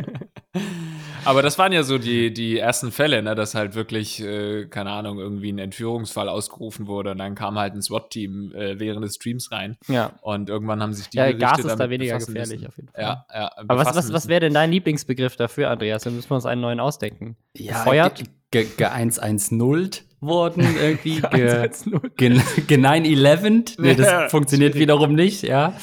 [1.25, 4.91] Aber das waren ja so die, die ersten Fälle, ne, dass halt wirklich, äh, keine
[4.91, 9.15] Ahnung, irgendwie ein Entführungsfall ausgerufen wurde und dann kam halt ein SWAT-Team äh, während des
[9.15, 9.77] Streams rein.
[9.87, 10.13] Ja.
[10.21, 12.67] Und irgendwann haben sich die Ja, Gas ist da weniger gefährlich müssen.
[12.67, 13.01] auf jeden Fall.
[13.01, 13.51] Ja, ja.
[13.55, 16.03] Aber was, was, was wäre denn dein Lieblingsbegriff dafür, Andreas?
[16.03, 17.37] Dann müssen wir uns einen neuen ausdenken.
[17.55, 18.23] Ja, Gefeuert?
[18.51, 19.57] Ge, ge 110
[20.25, 21.69] worden, irgendwie ge,
[22.17, 23.81] ge, ge 9-11.
[23.81, 25.73] Nee, das ja, funktioniert wiederum nicht, ja.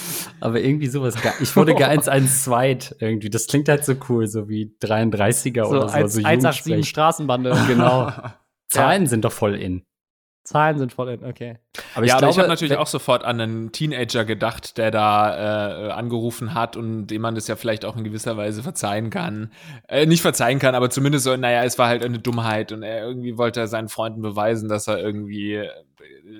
[0.41, 1.15] Aber irgendwie sowas.
[1.41, 3.31] Ich wurde ge 112 irgendwie.
[3.31, 5.95] Das klingt halt so cool, so wie 33er so oder so.
[5.95, 7.57] 1, so 187 Straßenbande.
[7.67, 8.13] Genau.
[8.69, 9.09] Zahlen ja.
[9.09, 9.83] sind doch voll in.
[10.43, 11.59] Zahlen sind voll in, okay.
[11.95, 15.89] Aber ich, ja, glaube, ich habe natürlich auch sofort an einen Teenager gedacht, der da
[15.89, 19.53] äh, angerufen hat und dem man das ja vielleicht auch in gewisser Weise verzeihen kann.
[19.87, 23.03] Äh, nicht verzeihen kann, aber zumindest so, naja, es war halt eine Dummheit und er
[23.03, 25.69] irgendwie wollte seinen Freunden beweisen, dass er irgendwie äh,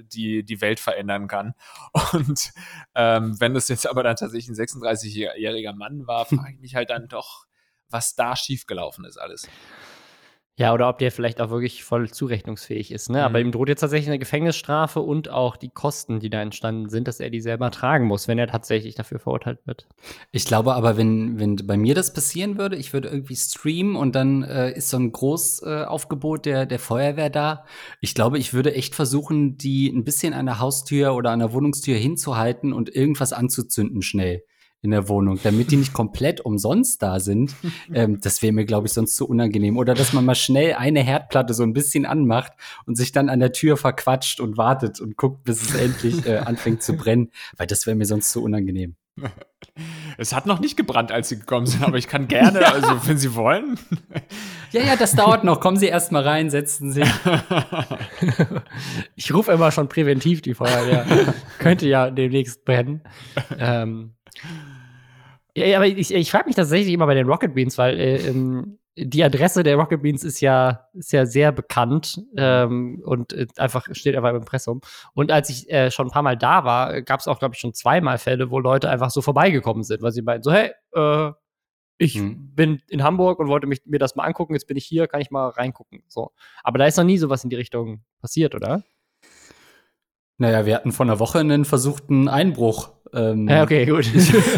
[0.05, 1.55] die, die Welt verändern kann.
[2.13, 2.53] Und
[2.95, 6.91] ähm, wenn das jetzt aber dann tatsächlich ein 36-jähriger Mann war, frage ich mich halt
[6.91, 7.45] dann doch,
[7.89, 9.49] was da schiefgelaufen ist alles.
[10.61, 13.09] Ja, oder ob der vielleicht auch wirklich voll zurechnungsfähig ist.
[13.09, 13.17] Ne?
[13.17, 13.25] Mhm.
[13.25, 17.09] Aber ihm droht jetzt tatsächlich eine Gefängnisstrafe und auch die Kosten, die da entstanden sind,
[17.09, 19.87] dass er die selber tragen muss, wenn er tatsächlich dafür verurteilt wird.
[20.33, 24.15] Ich glaube aber, wenn, wenn bei mir das passieren würde, ich würde irgendwie streamen und
[24.15, 27.65] dann äh, ist so ein Großaufgebot äh, der, der Feuerwehr da.
[28.03, 31.55] Ich glaube, ich würde echt versuchen, die ein bisschen an der Haustür oder an der
[31.55, 34.45] Wohnungstür hinzuhalten und irgendwas anzuzünden schnell
[34.83, 37.55] in der Wohnung, damit die nicht komplett umsonst da sind.
[37.93, 39.77] Ähm, das wäre mir, glaube ich, sonst zu unangenehm.
[39.77, 42.53] Oder dass man mal schnell eine Herdplatte so ein bisschen anmacht
[42.87, 46.37] und sich dann an der Tür verquatscht und wartet und guckt, bis es endlich äh,
[46.45, 48.97] anfängt zu brennen, weil das wäre mir sonst zu unangenehm.
[50.19, 53.19] Es hat noch nicht gebrannt, als Sie gekommen sind, aber ich kann gerne, also wenn
[53.19, 53.79] Sie wollen.
[54.71, 55.61] Ja, ja, das dauert noch.
[55.61, 57.03] Kommen Sie erst mal rein, setzen Sie.
[59.17, 61.07] ich rufe immer schon präventiv die Feuerwehr.
[61.59, 63.03] Könnte ja demnächst brennen.
[63.59, 64.15] Ähm,
[65.67, 68.79] ja, aber ich, ich frage mich tatsächlich immer bei den Rocket Beans, weil äh, ähm,
[68.97, 73.87] die Adresse der Rocket Beans ist ja, ist ja sehr bekannt ähm, und äh, einfach
[73.93, 74.81] steht einfach im Impressum.
[75.15, 77.61] Und als ich äh, schon ein paar Mal da war, gab es auch, glaube ich,
[77.61, 81.33] schon zweimal Fälle, wo Leute einfach so vorbeigekommen sind, weil sie meinten so, hey, äh,
[81.99, 82.55] ich hm.
[82.55, 85.21] bin in Hamburg und wollte mich, mir das mal angucken, jetzt bin ich hier, kann
[85.21, 86.03] ich mal reingucken.
[86.09, 86.33] So.
[86.63, 88.83] Aber da ist noch nie sowas in die Richtung passiert, oder?
[90.41, 94.09] Naja, wir hatten vor einer Woche einen versuchten Einbruch ähm, ja, okay, gut.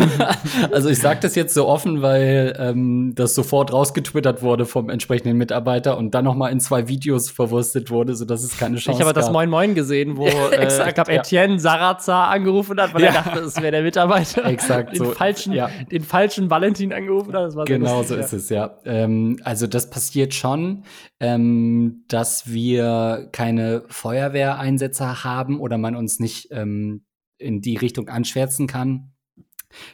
[0.73, 5.39] also ich sage das jetzt so offen, weil ähm, das sofort rausgetwittert wurde vom entsprechenden
[5.39, 9.07] Mitarbeiter und dann noch mal in zwei Videos verwurstet wurde, sodass es keine Chance Ich
[9.07, 11.59] habe das Moin Moin gesehen, wo äh, Exakt, ich glaube Etienne ja.
[11.61, 13.09] Sarazar angerufen hat, weil ja.
[13.09, 14.45] er dachte, es wäre der Mitarbeiter.
[14.45, 14.93] Exakt.
[14.93, 15.71] Den, so, falschen, ja.
[15.91, 17.53] den falschen Valentin angerufen hat.
[17.67, 18.77] genau lustig, so ist es, ja.
[18.85, 20.85] Ähm, also das passiert schon,
[21.21, 27.05] ähm, dass wir keine Feuerwehreinsätze haben oder man uns nicht ähm,
[27.39, 29.13] in die Richtung anschwärzen kann,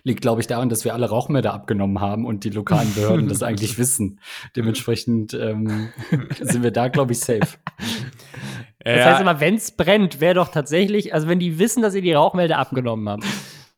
[0.02, 3.42] liegt, glaube ich, daran, dass wir alle Rauchmelder abgenommen haben und die lokalen Behörden das
[3.42, 4.20] eigentlich wissen.
[4.56, 5.90] Dementsprechend ähm,
[6.40, 7.58] sind wir da, glaube ich, safe.
[8.80, 12.02] Das heißt immer, wenn es brennt, wäre doch tatsächlich, also wenn die wissen, dass ihr
[12.02, 13.24] die Rauchmelder abgenommen habt,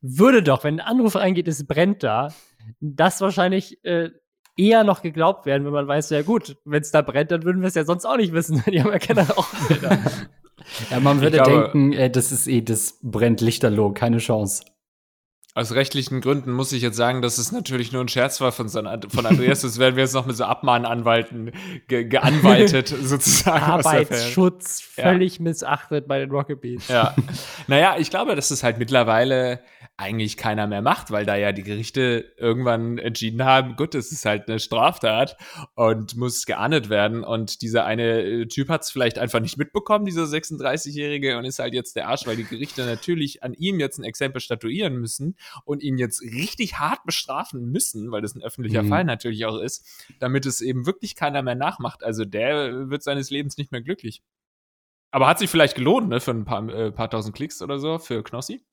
[0.03, 2.33] würde doch, wenn ein Anruf eingeht, es brennt da,
[2.81, 4.11] das wahrscheinlich äh,
[4.57, 7.63] eher noch geglaubt werden, wenn man weiß, ja gut, wenn es da brennt, dann würden
[7.63, 8.63] wir es ja sonst auch nicht wissen.
[8.67, 9.99] Die haben ja keine Rauchmelder.
[10.91, 14.65] Ja, man würde glaube, denken, äh, das ist eh, das brennt lichterloh, keine Chance.
[15.53, 18.69] Aus rechtlichen Gründen muss ich jetzt sagen, dass es natürlich nur ein Scherz war von,
[18.69, 19.63] von Andreas.
[19.63, 21.51] Das werden wir jetzt noch mit so Abmahnanwalten
[21.89, 23.65] ge geanwaltet, sozusagen.
[23.65, 25.43] Arbeitsschutz völlig ja.
[25.43, 26.87] missachtet bei den Rocket Beats.
[26.87, 27.17] Ja.
[27.67, 29.61] Naja, ich glaube, dass es halt mittlerweile
[29.97, 34.25] eigentlich keiner mehr macht, weil da ja die Gerichte irgendwann entschieden haben, gut, es ist
[34.25, 35.37] halt eine Straftat
[35.75, 37.23] und muss geahndet werden.
[37.23, 41.59] Und dieser eine äh, Typ hat es vielleicht einfach nicht mitbekommen, dieser 36-Jährige, und ist
[41.59, 45.37] halt jetzt der Arsch, weil die Gerichte natürlich an ihm jetzt ein Exempel statuieren müssen
[45.65, 48.89] und ihn jetzt richtig hart bestrafen müssen, weil das ein öffentlicher mhm.
[48.89, 49.87] Fall natürlich auch ist,
[50.19, 52.03] damit es eben wirklich keiner mehr nachmacht.
[52.05, 54.23] Also der wird seines Lebens nicht mehr glücklich.
[55.11, 57.99] Aber hat sich vielleicht gelohnt, ne, für ein paar, äh, paar tausend Klicks oder so,
[57.99, 58.65] für Knossi?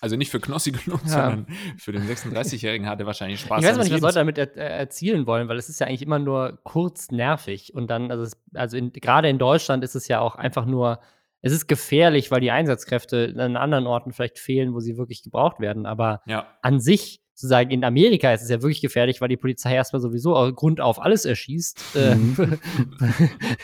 [0.00, 1.10] Also nicht für Knossi gelohnt, ja.
[1.10, 1.46] sondern
[1.78, 3.62] für den 36-Jährigen hatte wahrscheinlich Spaß.
[3.62, 6.18] Ich weiß nicht, was Leute damit er erzielen wollen, weil es ist ja eigentlich immer
[6.18, 7.74] nur kurz nervig.
[7.74, 11.00] Und dann, also, also in, gerade in Deutschland ist es ja auch einfach nur,
[11.40, 15.60] es ist gefährlich, weil die Einsatzkräfte an anderen Orten vielleicht fehlen, wo sie wirklich gebraucht
[15.60, 15.86] werden.
[15.86, 16.46] Aber ja.
[16.62, 20.02] an sich zu sagen, in Amerika ist es ja wirklich gefährlich, weil die Polizei erstmal
[20.02, 22.58] sowieso Grund auf alles erschießt, äh, mhm.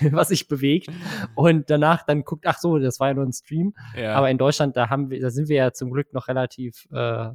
[0.13, 0.91] was sich bewegt.
[1.35, 3.75] Und danach dann guckt, ach so, das war ja nur ein Stream.
[3.97, 4.15] Ja.
[4.15, 7.31] Aber in Deutschland, da haben wir, da sind wir ja zum Glück noch relativ äh,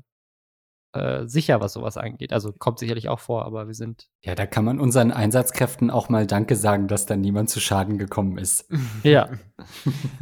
[0.94, 2.34] äh, sicher, was sowas angeht.
[2.34, 4.08] Also kommt sicherlich auch vor, aber wir sind.
[4.22, 7.98] Ja, da kann man unseren Einsatzkräften auch mal Danke sagen, dass da niemand zu Schaden
[7.98, 8.70] gekommen ist.
[9.04, 9.30] Ja.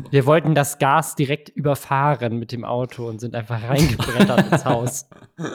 [0.09, 5.09] wir wollten das Gas direkt überfahren mit dem Auto und sind einfach reingebrettert ins Haus.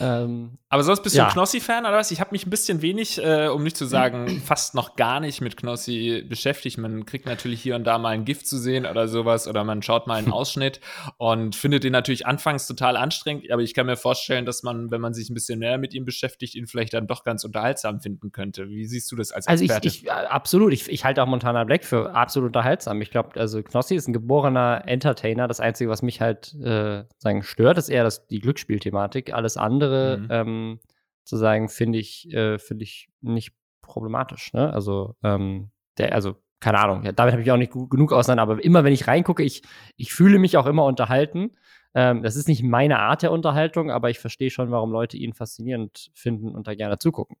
[0.00, 1.26] Ähm, Aber sonst bist du ja.
[1.26, 2.10] ein Knossi-Fan oder was?
[2.10, 5.40] Ich habe mich ein bisschen wenig, äh, um nicht zu sagen, fast noch gar nicht
[5.40, 6.78] mit Knossi beschäftigt.
[6.78, 9.82] Man kriegt natürlich hier und da mal ein Gift zu sehen oder sowas oder man
[9.82, 10.80] schaut mal einen Ausschnitt
[11.18, 13.50] und findet den natürlich anfangs total anstrengend.
[13.50, 16.04] Aber ich kann mir vorstellen, dass man, wenn man sich ein bisschen mehr mit ihm
[16.04, 18.68] beschäftigt, ihn vielleicht dann doch ganz unterhaltsam finden könnte.
[18.68, 19.74] Wie siehst du das als Experte?
[19.74, 20.72] Also ich, ich äh, absolut.
[20.72, 23.00] Ich, ich halte auch Montana Black für absolut unterhaltsam.
[23.02, 25.48] Ich glaube, also Knossi ist ein geborener Entertainer.
[25.48, 29.32] Das Einzige, was mich halt äh, sagen stört, ist eher das, die Glücksspielthematik.
[29.32, 30.26] Alles andere andere mhm.
[30.30, 30.80] ähm,
[31.24, 34.52] zu sagen, finde ich, äh, finde ich nicht problematisch.
[34.52, 34.72] Ne?
[34.72, 38.64] Also, ähm, der, also, keine Ahnung, ja, damit habe ich auch nicht genug auseinander, aber
[38.64, 39.62] immer wenn ich reingucke, ich,
[39.96, 41.50] ich fühle mich auch immer unterhalten.
[41.94, 45.34] Ähm, das ist nicht meine Art der Unterhaltung, aber ich verstehe schon, warum Leute ihn
[45.34, 47.36] faszinierend finden und da gerne zugucken.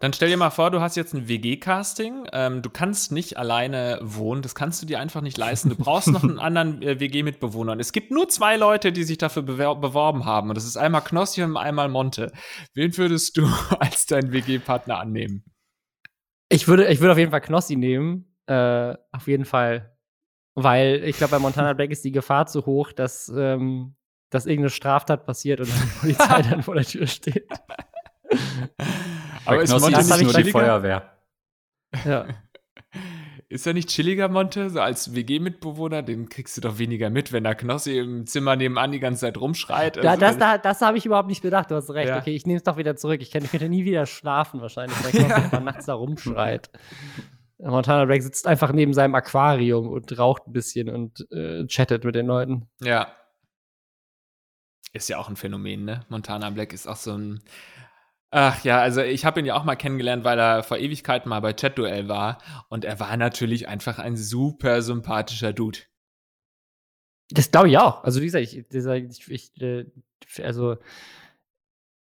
[0.00, 2.26] Dann stell dir mal vor, du hast jetzt ein WG-Casting.
[2.32, 4.42] Ähm, du kannst nicht alleine wohnen.
[4.42, 5.70] Das kannst du dir einfach nicht leisten.
[5.70, 7.72] Du brauchst noch einen anderen äh, WG-Mitbewohner.
[7.72, 10.48] Und es gibt nur zwei Leute, die sich dafür beworben haben.
[10.48, 12.32] Und das ist einmal Knossi und einmal Monte.
[12.74, 13.46] Wen würdest du
[13.78, 15.44] als deinen WG-Partner annehmen?
[16.48, 18.36] Ich würde, ich würde auf jeden Fall Knossi nehmen.
[18.46, 19.96] Äh, auf jeden Fall.
[20.54, 23.96] Weil ich glaube, bei Montana Black ist die Gefahr zu hoch, dass, ähm,
[24.30, 27.48] dass irgendeine Straftat passiert und die Polizei dann vor der Tür steht.
[29.44, 31.10] Aber ist Monte nicht nur die Feuerwehr?
[32.04, 32.26] Ja.
[33.54, 34.68] Ist er nicht chilliger, Monte?
[34.68, 38.90] So als WG-Mitbewohner, den kriegst du doch weniger mit, wenn der Knossi im Zimmer nebenan
[38.90, 39.96] die ganze Zeit rumschreit.
[39.98, 42.08] Also, das das, das habe ich überhaupt nicht bedacht, du hast recht.
[42.08, 42.18] Ja.
[42.18, 43.20] Okay, ich nehme es doch wieder zurück.
[43.22, 45.60] Ich könnte nie wieder schlafen, wahrscheinlich, wenn der Knossi ja.
[45.60, 46.70] nachts da rumschreit.
[47.58, 52.14] Montana Black sitzt einfach neben seinem Aquarium und raucht ein bisschen und äh, chattet mit
[52.14, 52.68] den Leuten.
[52.82, 53.12] Ja.
[54.92, 56.04] Ist ja auch ein Phänomen, ne?
[56.08, 57.40] Montana Black ist auch so ein
[58.36, 61.38] Ach ja, also ich habe ihn ja auch mal kennengelernt, weil er vor Ewigkeiten mal
[61.38, 62.38] bei Chat-Duell war.
[62.68, 65.78] Und er war natürlich einfach ein super sympathischer Dude.
[67.30, 68.02] Das glaube ich auch.
[68.02, 68.66] Also wie gesagt, ich,
[69.28, 69.86] ich, ich äh,
[70.42, 70.78] also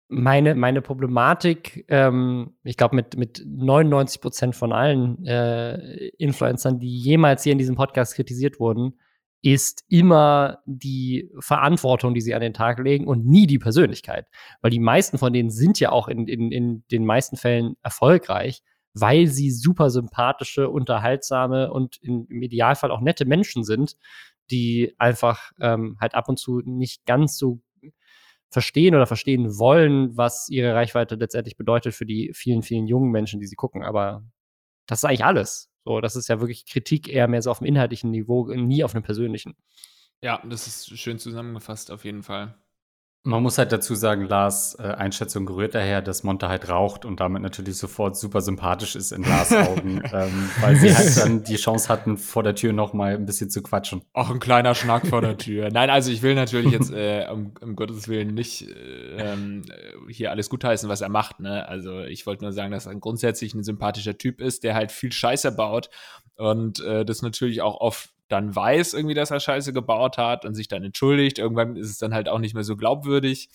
[0.09, 6.99] meine, meine Problematik, ähm, ich glaube, mit, mit 99 Prozent von allen äh, Influencern, die
[6.99, 8.99] jemals hier in diesem Podcast kritisiert wurden,
[9.43, 14.27] ist immer die Verantwortung, die sie an den Tag legen und nie die Persönlichkeit.
[14.61, 18.63] Weil die meisten von denen sind ja auch in, in, in den meisten Fällen erfolgreich,
[18.95, 23.97] weil sie super sympathische, unterhaltsame und in, im Idealfall auch nette Menschen sind,
[24.51, 27.61] die einfach ähm, halt ab und zu nicht ganz so
[28.51, 33.41] verstehen oder verstehen wollen, was ihre Reichweite letztendlich bedeutet für die vielen, vielen jungen Menschen,
[33.41, 33.85] die sie gucken.
[33.85, 34.25] Aber
[34.87, 35.71] das ist eigentlich alles.
[35.89, 38.95] So, das ist ja wirklich Kritik eher mehr so auf dem inhaltlichen Niveau, nie auf
[38.95, 39.57] einem persönlichen.
[40.21, 42.55] Ja, das ist schön zusammengefasst, auf jeden Fall.
[43.29, 47.21] Man muss halt dazu sagen, Lars äh, Einschätzung gerührt daher, dass Monte halt raucht und
[47.21, 51.57] damit natürlich sofort super sympathisch ist in Lars Augen, ähm, weil sie halt dann die
[51.57, 54.01] Chance hatten, vor der Tür noch mal ein bisschen zu quatschen.
[54.15, 55.69] Auch ein kleiner Schnack vor der Tür.
[55.71, 59.63] Nein, also ich will natürlich jetzt äh, um, um Gottes Willen nicht äh, ähm,
[60.09, 61.39] hier alles gutheißen, was er macht.
[61.39, 61.69] Ne?
[61.69, 65.13] Also ich wollte nur sagen, dass er grundsätzlich ein sympathischer Typ ist, der halt viel
[65.13, 65.91] Scheiße baut
[66.37, 70.55] und äh, das natürlich auch oft dann weiß irgendwie, dass er Scheiße gebaut hat und
[70.55, 71.39] sich dann entschuldigt.
[71.39, 73.49] Irgendwann ist es dann halt auch nicht mehr so glaubwürdig.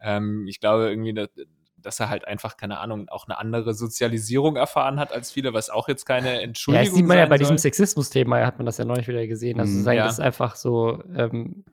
[0.00, 1.28] Ähm, ich glaube irgendwie, dass,
[1.76, 5.70] dass er halt einfach, keine Ahnung, auch eine andere Sozialisierung erfahren hat als viele, was
[5.70, 6.88] auch jetzt keine Entschuldigung ist.
[6.88, 7.38] Ja, das sieht man ja bei soll.
[7.38, 9.60] diesem Sexismus-Thema, hat man das ja neulich wieder gesehen.
[9.60, 10.04] Also mhm, ja.
[10.04, 11.64] das ist einfach so, ähm,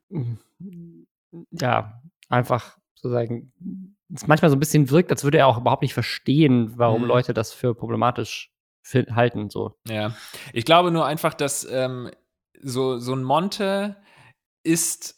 [1.52, 3.52] ja, einfach sozusagen,
[4.14, 7.08] es manchmal so ein bisschen wirkt, als würde er auch überhaupt nicht verstehen, warum mhm.
[7.08, 8.52] Leute das für problematisch
[8.94, 9.50] halten.
[9.50, 9.76] So.
[9.88, 10.16] Ja,
[10.54, 12.10] ich glaube nur einfach, dass ähm,
[12.62, 13.98] so, so ein Monte
[14.64, 15.16] ist,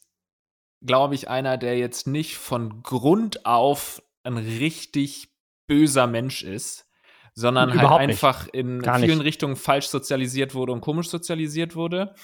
[0.86, 5.30] glaube ich, einer, der jetzt nicht von Grund auf ein richtig
[5.68, 6.86] böser Mensch ist,
[7.34, 8.56] sondern halt Überhaupt halt einfach nicht.
[8.56, 9.26] in Gar vielen nicht.
[9.26, 12.16] Richtungen falsch sozialisiert wurde und komisch sozialisiert wurde.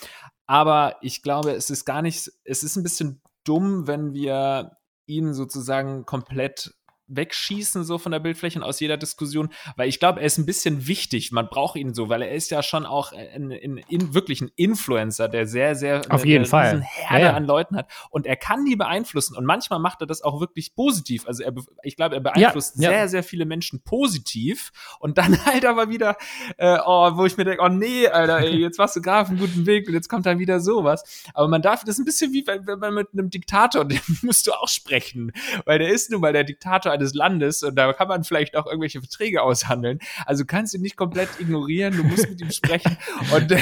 [0.47, 5.34] Aber ich glaube, es ist gar nicht, es ist ein bisschen dumm, wenn wir ihn
[5.34, 6.73] sozusagen komplett
[7.08, 10.46] wegschießen, so von der Bildfläche und aus jeder Diskussion, weil ich glaube, er ist ein
[10.46, 11.32] bisschen wichtig.
[11.32, 14.52] Man braucht ihn so, weil er ist ja schon auch in, in, in wirklich ein
[14.56, 17.34] Influencer, der sehr, sehr auf eine, jeden eine Fall Herde ja, ja.
[17.34, 20.76] an Leuten hat und er kann die beeinflussen und manchmal macht er das auch wirklich
[20.76, 21.28] positiv.
[21.28, 25.65] Also er, ich glaube, er beeinflusst ja, sehr, sehr viele Menschen positiv und dann halt
[25.65, 26.18] aber wieder,
[26.58, 29.30] äh, oh, wo ich mir denke, oh nee, Alter, ey, jetzt warst du gerade auf
[29.30, 31.24] einem guten Weg und jetzt kommt dann wieder sowas.
[31.34, 34.00] Aber man darf, das ist ein bisschen wie wenn, wenn man mit einem Diktator, dem
[34.22, 35.32] musst du auch sprechen,
[35.65, 38.65] weil der ist nun mal der Diktator eines Landes und da kann man vielleicht auch
[38.65, 39.99] irgendwelche Verträge aushandeln.
[40.25, 42.97] Also kannst du nicht komplett ignorieren, du musst mit ihm sprechen
[43.36, 43.60] und äh,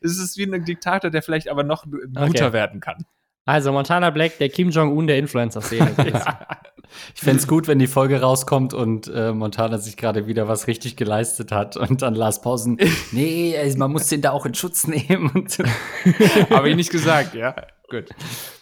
[0.00, 2.52] es ist wie ein Diktator, der vielleicht aber noch guter okay.
[2.52, 3.04] werden kann.
[3.48, 5.94] Also Montana Black, der Kim Jong-un der Influencer-Szene.
[7.14, 10.66] ich fände es gut, wenn die Folge rauskommt und äh, Montana sich gerade wieder was
[10.66, 12.78] richtig geleistet hat und dann Lars Pausen,
[13.12, 15.48] nee, man muss den da auch in Schutz nehmen.
[16.50, 17.54] Habe ich nicht gesagt, ja.
[17.88, 18.10] Gut.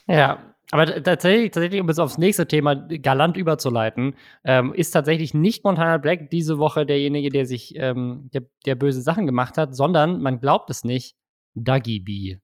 [0.06, 0.38] Ja,
[0.72, 5.98] aber tatsächlich, tatsächlich, um jetzt aufs nächste Thema galant überzuleiten, ähm, ist tatsächlich nicht Montana
[5.98, 10.40] Black diese Woche derjenige, der sich, ähm, der, der, böse Sachen gemacht hat, sondern, man
[10.40, 11.16] glaubt es nicht,
[11.54, 12.38] Dougie B.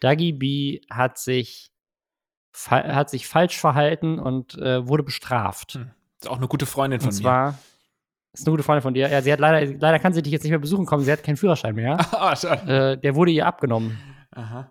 [0.00, 1.70] Dougie B hat sich,
[2.68, 5.74] hat sich falsch verhalten und äh, wurde bestraft.
[5.74, 5.90] Hm.
[6.20, 7.58] Ist auch eine gute Freundin von und zwar, mir.
[8.32, 9.10] Ist eine gute Freundin von dir.
[9.10, 11.04] Ja, sie hat leider, leider kann sie dich jetzt nicht mehr besuchen kommen.
[11.04, 11.98] Sie hat keinen Führerschein mehr.
[12.12, 12.32] ah,
[12.66, 13.98] äh, der wurde ihr abgenommen.
[14.30, 14.70] Aha.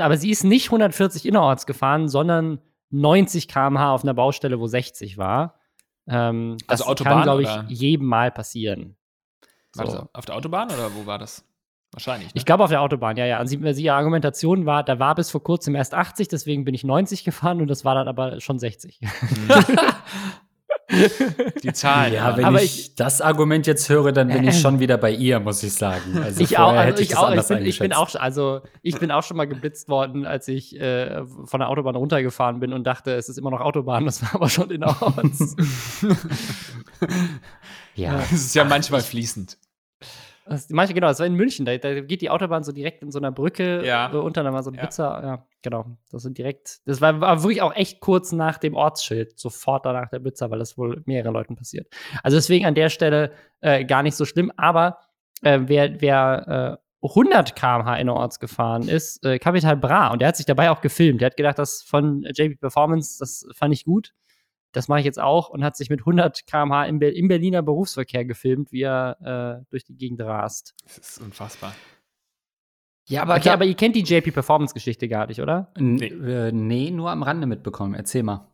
[0.00, 5.18] Aber sie ist nicht 140 innerorts gefahren, sondern 90 km/h auf einer Baustelle, wo 60
[5.18, 5.60] war.
[6.08, 7.64] Ähm, also Autobahn, kann, glaube ich, oder?
[7.68, 8.96] jedem Mal passieren.
[9.72, 9.82] So.
[9.82, 11.44] Also auf der Autobahn oder wo war das?
[11.92, 12.28] Wahrscheinlich.
[12.28, 12.32] Ne?
[12.34, 13.40] Ich glaube auf der Autobahn, ja, ja.
[13.40, 16.74] Und sie, sie, ihre Argumentation war, da war bis vor kurzem erst 80, deswegen bin
[16.74, 19.00] ich 90 gefahren und das war dann aber schon 60.
[21.62, 22.14] Die Zahlen.
[22.14, 25.10] Ja, wenn aber ich, ich, das Argument jetzt höre, dann bin ich schon wieder bei
[25.10, 26.18] ihr, muss ich sagen.
[26.22, 29.10] Also ich auch, also ich, ich auch, ich bin, ich bin, auch, also ich bin
[29.10, 33.14] auch schon mal geblitzt worden, als ich äh, von der Autobahn runtergefahren bin und dachte,
[33.14, 35.56] es ist immer noch Autobahn, das war aber schon in innerorts.
[37.96, 38.20] Ja.
[38.30, 39.56] Es ist ja manchmal fließend.
[40.48, 41.66] Das, manche, genau, das war in München.
[41.66, 44.12] Da, da, geht die Autobahn so direkt in so einer Brücke ja.
[44.12, 44.84] Äh, unter, da war so eine ja.
[44.84, 45.22] Pizza.
[45.22, 45.86] Ja, genau.
[46.10, 46.86] Das sind direkt.
[46.86, 50.60] Das war, war, wirklich auch echt kurz nach dem Ortsschild, sofort danach der Pizza, weil
[50.60, 51.88] das wohl mehreren Leuten passiert.
[52.22, 54.52] Also deswegen an der Stelle äh, gar nicht so schlimm.
[54.56, 54.98] Aber
[55.42, 60.12] äh, wer, wer äh, 100 km/h innerorts gefahren ist, äh, Capital Bra.
[60.12, 61.20] Und der hat sich dabei auch gefilmt.
[61.20, 64.12] Der hat gedacht, das von JP Performance, das fand ich gut
[64.76, 67.62] das mache ich jetzt auch und hat sich mit 100 km/h im, Be im, Berliner
[67.62, 70.74] Berufsverkehr gefilmt, wie er äh, durch die Gegend rast.
[70.84, 71.74] Das ist unfassbar.
[73.08, 75.72] Ja, aber, okay, aber ihr kennt die JP Performance-Geschichte gar nicht, oder?
[75.78, 76.08] Nee.
[76.08, 77.94] Äh, nee, nur am Rande mitbekommen.
[77.94, 78.48] Erzähl mal.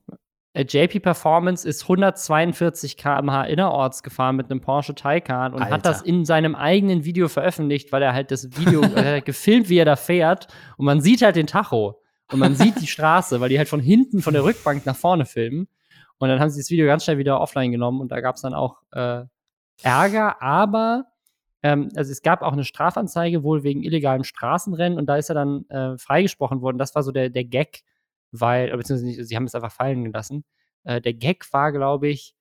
[0.53, 5.75] Äh, JP Performance ist 142 km/h innerorts gefahren mit einem Porsche Taycan und Alter.
[5.75, 9.79] hat das in seinem eigenen Video veröffentlicht, weil er halt das Video äh, gefilmt, wie
[9.79, 10.47] er da fährt.
[10.77, 12.01] Und man sieht halt den Tacho.
[12.31, 15.27] Und man sieht die Straße, weil die halt von hinten, von der Rückbank nach vorne
[15.27, 15.66] filmen.
[16.23, 18.43] Und dann haben sie das Video ganz schnell wieder offline genommen und da gab es
[18.43, 19.25] dann auch äh,
[19.83, 21.07] Ärger, aber
[21.64, 25.35] ähm, also es gab auch eine Strafanzeige wohl wegen illegalem Straßenrennen und da ist er
[25.35, 26.79] dann äh, freigesprochen worden.
[26.79, 27.83] Das war so der, der Gag,
[28.31, 30.45] weil, beziehungsweise nicht, sie haben es einfach fallen gelassen.
[30.85, 32.37] Äh, der Gag war, glaube ich,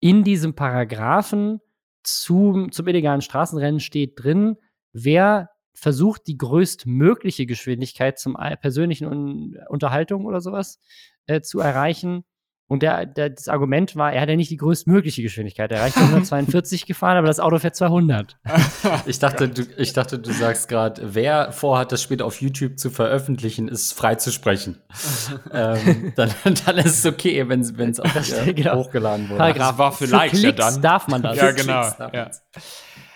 [0.00, 1.60] in diesem Paragraphen
[2.02, 4.56] zum, zum illegalen Straßenrennen steht drin,
[4.92, 10.80] wer versucht, die größtmögliche Geschwindigkeit zum persönlichen Un Unterhaltung oder sowas
[11.26, 12.24] äh, zu erreichen,
[12.72, 15.70] und der, der, das Argument war, er hat ja nicht die größtmögliche Geschwindigkeit.
[15.70, 18.38] Er reicht 142 gefahren, aber das Auto fährt 200.
[19.06, 22.88] ich, dachte, du, ich dachte, du sagst gerade, wer vorhat, das später auf YouTube zu
[22.88, 24.78] veröffentlichen, ist frei zu sprechen.
[25.52, 26.30] ähm, dann,
[26.64, 28.06] dann ist es okay, wenn es auch
[28.46, 28.76] äh, genau.
[28.76, 29.36] hochgeladen wurde.
[29.36, 29.68] Paragraph.
[29.68, 30.80] Das war vielleicht ja dann.
[30.80, 31.36] darf man das.
[31.36, 31.82] Ja, genau.
[32.14, 32.30] Ja.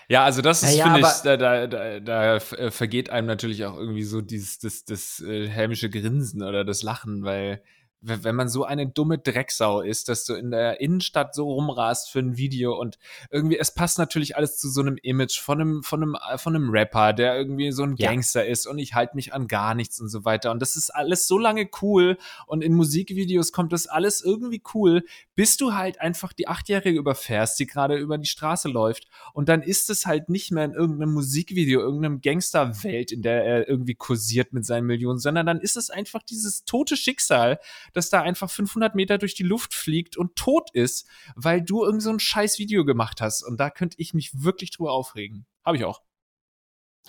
[0.08, 3.26] Ja, also das ist, ja, ja, finde ich, da, da, da, da äh, vergeht einem
[3.26, 7.62] natürlich auch irgendwie so dieses, das, das, das äh, hämische Grinsen oder das Lachen, weil
[8.00, 12.20] wenn man so eine dumme Drecksau ist, dass du in der Innenstadt so rumrast für
[12.20, 12.98] ein Video und
[13.30, 16.70] irgendwie, es passt natürlich alles zu so einem Image von einem, von einem, von einem
[16.70, 18.50] Rapper, der irgendwie so ein Gangster ja.
[18.50, 20.50] ist und ich halte mich an gar nichts und so weiter.
[20.50, 25.04] Und das ist alles so lange cool und in Musikvideos kommt das alles irgendwie cool,
[25.34, 29.08] bis du halt einfach die Achtjährige überfährst, die gerade über die Straße läuft.
[29.32, 33.68] Und dann ist es halt nicht mehr in irgendeinem Musikvideo, irgendeinem Gangsterwelt, in der er
[33.68, 37.58] irgendwie kursiert mit seinen Millionen, sondern dann ist es einfach dieses tote Schicksal,
[37.96, 42.02] dass da einfach 500 Meter durch die Luft fliegt und tot ist, weil du irgend
[42.02, 43.42] so ein scheiß Video gemacht hast.
[43.42, 45.46] Und da könnte ich mich wirklich drüber aufregen.
[45.64, 46.02] Habe ich auch.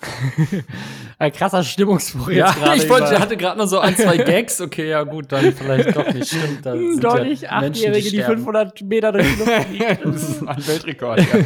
[1.18, 2.76] ein krasser Stimmungsbruch ja, jetzt gerade.
[2.78, 4.60] Ich wollte, hatte gerade noch so ein, zwei Gags.
[4.60, 6.28] Okay, ja gut, dann vielleicht doch nicht.
[6.28, 9.98] Stimmt, dann doch nicht Achtjährige, die, die 500 Meter durch die Luft fliegen.
[10.04, 11.44] das ist ein Weltrekord, ja.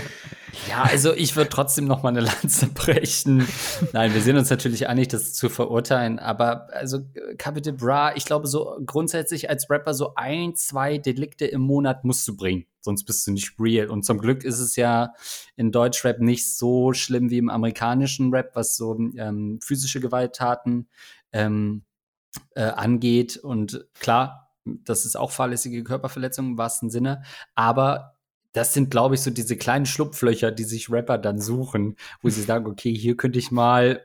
[0.69, 3.47] Ja, also ich würde trotzdem noch mal eine Lanze brechen.
[3.93, 6.19] Nein, wir sind uns natürlich einig, das zu verurteilen.
[6.19, 7.01] Aber also
[7.39, 12.27] Capital Bra, ich glaube so grundsätzlich als Rapper so ein, zwei Delikte im Monat musst
[12.29, 12.67] du bringen.
[12.81, 13.89] Sonst bist du nicht real.
[13.89, 15.15] Und zum Glück ist es ja
[15.57, 20.89] in Deutschrap nicht so schlimm wie im amerikanischen Rap, was so ähm, physische Gewalttaten
[21.33, 21.85] ähm,
[22.55, 23.37] äh, angeht.
[23.37, 27.23] Und klar, das ist auch fahrlässige Körperverletzung im wahrsten Sinne.
[27.55, 28.17] Aber
[28.53, 32.43] das sind, glaube ich, so diese kleinen Schlupflöcher, die sich Rapper dann suchen, wo sie
[32.43, 34.03] sagen, okay, hier könnte ich mal,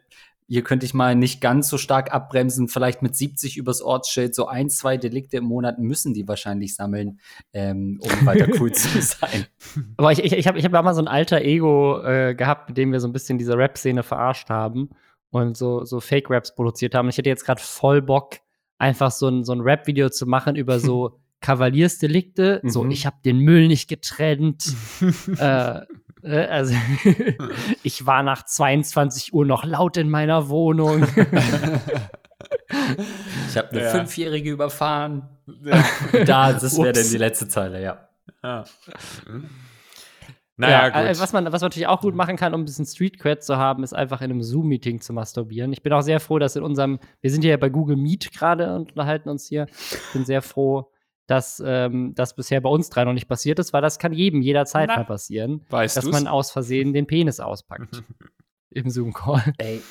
[0.47, 4.47] hier könnte ich mal nicht ganz so stark abbremsen, vielleicht mit 70 übers Ortsschild, so
[4.47, 7.19] ein, zwei Delikte im Monat müssen die wahrscheinlich sammeln,
[7.51, 9.45] ähm, um weiter cool zu sein.
[9.97, 12.77] Aber ich, ich, ich habe ich hab mal so ein alter Ego äh, gehabt, mit
[12.77, 14.89] dem wir so ein bisschen diese Rap-Szene verarscht haben
[15.31, 17.09] und so, so Fake-Raps produziert haben.
[17.09, 18.37] Ich hätte jetzt gerade voll Bock,
[18.77, 22.61] einfach so ein, so ein Rap-Video zu machen über so Kavaliersdelikte.
[22.63, 22.69] Mhm.
[22.69, 24.73] So, ich habe den Müll nicht getrennt.
[25.39, 25.81] äh,
[26.23, 26.75] äh also,
[27.83, 31.03] ich war nach 22 Uhr noch laut in meiner Wohnung.
[33.49, 33.89] ich habe eine ja.
[33.91, 35.29] Fünfjährige überfahren.
[35.63, 35.83] Ja.
[36.25, 38.09] da, das wäre dann die letzte Zeile, ja.
[38.43, 38.65] ja.
[40.59, 41.21] Naja, ja, gut.
[41.21, 43.57] Was man, was man natürlich auch gut machen kann, um ein bisschen Street Cred zu
[43.57, 45.71] haben, ist einfach in einem Zoom-Meeting zu masturbieren.
[45.71, 48.75] Ich bin auch sehr froh, dass in unserem, wir sind ja bei Google Meet gerade
[48.75, 49.67] und unterhalten uns hier.
[49.69, 50.91] Ich bin sehr froh,
[51.27, 54.41] dass ähm, das bisher bei uns drei noch nicht passiert ist, weil das kann jedem
[54.41, 56.13] jederzeit Na, mal passieren, weißt dass du's?
[56.13, 58.03] man aus Versehen den Penis auspackt.
[58.69, 59.53] Im Zoom-Call.
[59.57, 59.81] Ey,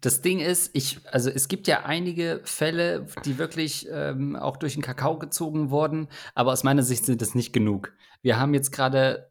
[0.00, 4.74] das Ding ist, ich, also es gibt ja einige Fälle, die wirklich ähm, auch durch
[4.74, 7.92] den Kakao gezogen wurden, aber aus meiner Sicht sind das nicht genug.
[8.22, 9.30] Wir haben jetzt gerade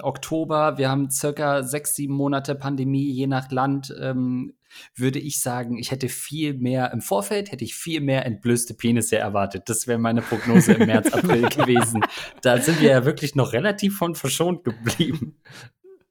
[0.00, 3.94] Oktober, wir haben circa sechs, sieben Monate Pandemie, je nach Land.
[4.00, 4.54] Ähm,
[4.94, 9.16] würde ich sagen, ich hätte viel mehr im Vorfeld, hätte ich viel mehr entblößte Penisse
[9.16, 9.64] erwartet.
[9.66, 12.02] Das wäre meine Prognose im März, April gewesen.
[12.42, 15.40] Da sind wir ja wirklich noch relativ von verschont geblieben.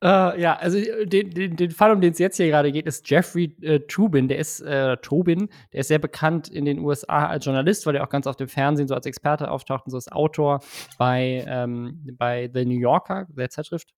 [0.04, 3.10] Uh, ja, also den, den, den, Fall, um den es jetzt hier gerade geht, ist
[3.10, 4.28] Jeffrey äh, Tubin.
[4.28, 8.04] Der ist äh, Tobin, der ist sehr bekannt in den USA als Journalist, weil er
[8.04, 10.60] auch ganz auf dem Fernsehen so als Experte auftaucht und so als Autor
[11.00, 13.90] bei, ähm, bei The New Yorker, der Zeitschrift.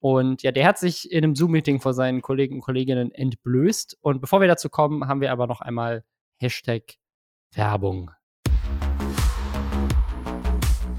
[0.00, 3.96] Und ja, der hat sich in einem Zoom-Meeting vor seinen Kollegen und Kolleginnen entblößt.
[4.02, 6.04] Und bevor wir dazu kommen, haben wir aber noch einmal
[6.40, 6.96] Hashtag
[7.54, 8.17] Werbung.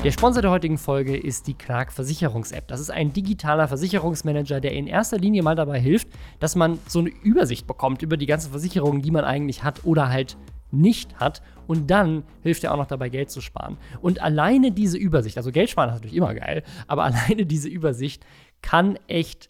[0.02, 2.70] Der Sponsor der heutigen Folge ist die Clark Versicherungs-App.
[2.70, 6.08] Das ist ein digitaler Versicherungsmanager, der in erster Linie mal dabei hilft,
[6.40, 10.08] dass man so eine Übersicht bekommt über die ganzen Versicherungen, die man eigentlich hat oder
[10.08, 10.38] halt
[10.72, 11.42] nicht hat.
[11.68, 13.76] Und dann hilft er auch noch dabei, Geld zu sparen.
[14.00, 18.26] Und alleine diese Übersicht, also Geld sparen ist natürlich immer geil, aber alleine diese Übersicht
[18.62, 19.50] kann echt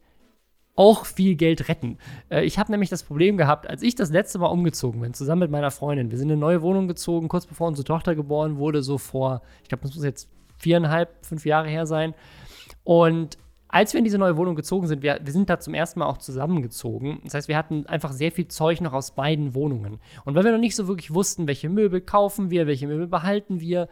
[0.76, 2.00] auch viel Geld retten.
[2.30, 5.41] Äh, ich habe nämlich das Problem gehabt, als ich das letzte Mal umgezogen bin, zusammen
[5.41, 6.10] mit meiner Freundin.
[6.10, 9.43] Wir sind in eine neue Wohnung gezogen, kurz bevor unsere Tochter geboren wurde, so vor,
[9.62, 10.28] ich glaube, das muss jetzt
[10.60, 12.14] viereinhalb, fünf Jahre her sein.
[12.84, 13.38] Und
[13.68, 16.07] als wir in diese neue Wohnung gezogen sind, wir, wir sind da zum ersten Mal
[16.07, 17.22] auch zusammengezogen.
[17.24, 19.99] Das heißt, wir hatten einfach sehr viel Zeug noch aus beiden Wohnungen.
[20.26, 23.60] Und weil wir noch nicht so wirklich wussten, welche Möbel kaufen wir, welche Möbel behalten
[23.60, 23.88] wir,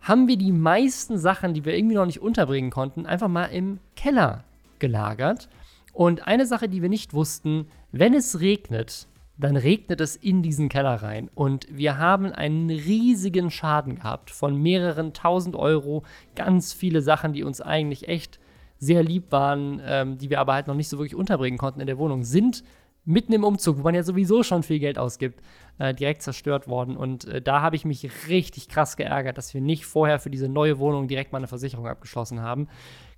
[0.00, 3.78] haben wir die meisten Sachen, die wir irgendwie noch nicht unterbringen konnten, einfach mal im
[3.94, 4.42] Keller
[4.80, 5.48] gelagert.
[5.92, 9.06] Und eine Sache, die wir nicht wussten, wenn es regnet,
[9.38, 11.30] dann regnet es in diesen Keller rein.
[11.34, 16.04] Und wir haben einen riesigen Schaden gehabt von mehreren tausend Euro.
[16.34, 18.38] Ganz viele Sachen, die uns eigentlich echt
[18.78, 21.86] sehr lieb waren, ähm, die wir aber halt noch nicht so wirklich unterbringen konnten in
[21.86, 22.64] der Wohnung, sind
[23.04, 25.40] mitten im Umzug, wo man ja sowieso schon viel Geld ausgibt,
[25.78, 26.96] äh, direkt zerstört worden.
[26.96, 30.48] Und äh, da habe ich mich richtig krass geärgert, dass wir nicht vorher für diese
[30.48, 32.68] neue Wohnung direkt mal eine Versicherung abgeschlossen haben.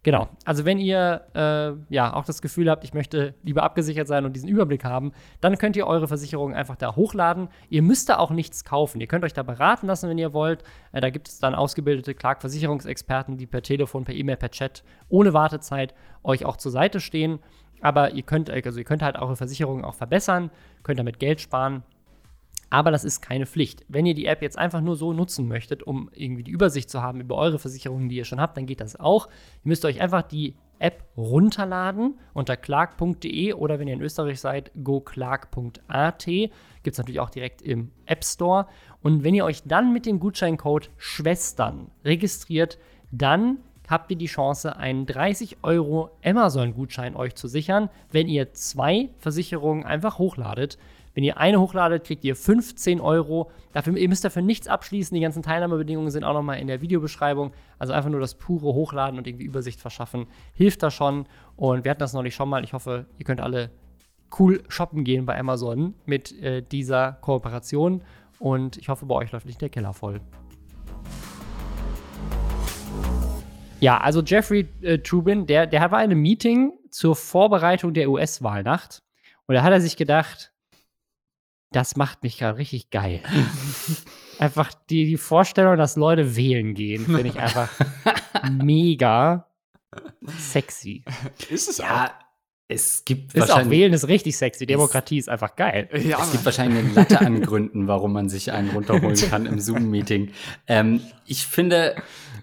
[0.04, 0.28] Genau.
[0.44, 4.34] Also wenn ihr äh, ja auch das Gefühl habt, ich möchte lieber abgesichert sein und
[4.36, 7.48] diesen Überblick haben, dann könnt ihr eure Versicherung einfach da hochladen.
[7.70, 9.00] Ihr müsst da auch nichts kaufen.
[9.00, 10.62] Ihr könnt euch da beraten lassen, wenn ihr wollt.
[10.92, 15.32] Äh, da gibt es dann ausgebildete Clark-Versicherungsexperten, die per Telefon, per E-Mail, per Chat ohne
[15.32, 17.38] Wartezeit euch auch zur Seite stehen.
[17.80, 20.50] Aber ihr könnt, also ihr könnt halt eure Versicherung auch verbessern,
[20.82, 21.82] könnt damit Geld sparen
[22.70, 23.84] aber das ist keine Pflicht.
[23.88, 27.02] Wenn ihr die App jetzt einfach nur so nutzen möchtet, um irgendwie die Übersicht zu
[27.02, 29.26] haben über eure Versicherungen, die ihr schon habt, dann geht das auch.
[29.64, 34.70] Ihr müsst euch einfach die App runterladen unter clark.de oder wenn ihr in Österreich seid,
[34.82, 36.26] goclark.at.
[36.26, 36.52] Gibt
[36.84, 38.66] es natürlich auch direkt im App Store.
[39.02, 42.78] Und wenn ihr euch dann mit dem Gutscheincode Schwestern registriert,
[43.12, 43.58] dann
[43.88, 49.84] habt ihr die Chance, einen 30 Euro Amazon-Gutschein euch zu sichern, wenn ihr zwei Versicherungen
[49.84, 50.78] einfach hochladet.
[51.14, 53.50] Wenn ihr eine hochladet, kriegt ihr 15 Euro.
[53.72, 55.14] Dafür, ihr müsst dafür nichts abschließen.
[55.14, 57.52] Die ganzen Teilnahmebedingungen sind auch nochmal in der Videobeschreibung.
[57.78, 60.26] Also einfach nur das pure Hochladen und irgendwie Übersicht verschaffen.
[60.54, 61.26] Hilft da schon.
[61.56, 62.64] Und wir hatten das neulich schon mal.
[62.64, 63.70] Ich hoffe, ihr könnt alle
[64.38, 68.02] cool shoppen gehen bei Amazon mit äh, dieser Kooperation.
[68.40, 70.20] Und ich hoffe, bei euch läuft nicht der Keller voll.
[73.78, 79.02] Ja, also Jeffrey äh, Trubin, der, der war in einem Meeting zur Vorbereitung der US-Wahlnacht.
[79.46, 80.53] Und da hat er sich gedacht,
[81.74, 83.20] das macht mich gerade richtig geil.
[84.38, 87.68] einfach die, die Vorstellung, dass Leute wählen gehen, finde ich einfach
[88.50, 89.46] mega
[90.38, 91.04] sexy.
[91.50, 92.24] Ist es ja, auch?
[92.66, 94.64] Es gibt ist auch wählen ist richtig sexy.
[94.64, 95.88] Demokratie ist einfach geil.
[95.92, 99.60] Ja, es gibt wahrscheinlich eine Latte an Gründen, warum man sich einen runterholen kann im
[99.60, 100.30] Zoom-Meeting.
[100.66, 101.94] Ähm, ich finde,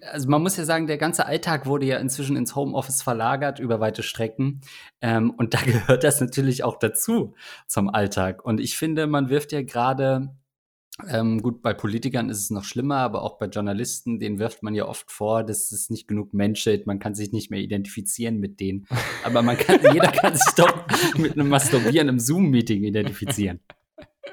[0.01, 3.79] also man muss ja sagen, der ganze Alltag wurde ja inzwischen ins Homeoffice verlagert über
[3.79, 4.61] weite Strecken.
[5.01, 7.35] Ähm, und da gehört das natürlich auch dazu
[7.67, 8.43] zum Alltag.
[8.43, 10.35] Und ich finde, man wirft ja gerade
[11.07, 14.75] ähm, gut, bei Politikern ist es noch schlimmer, aber auch bei Journalisten, denen wirft man
[14.75, 18.59] ja oft vor, dass es nicht genug Menschheit, man kann sich nicht mehr identifizieren mit
[18.59, 18.85] denen.
[19.23, 20.85] Aber man kann, jeder kann sich doch
[21.17, 23.59] mit einem Masturbieren im Zoom-Meeting identifizieren.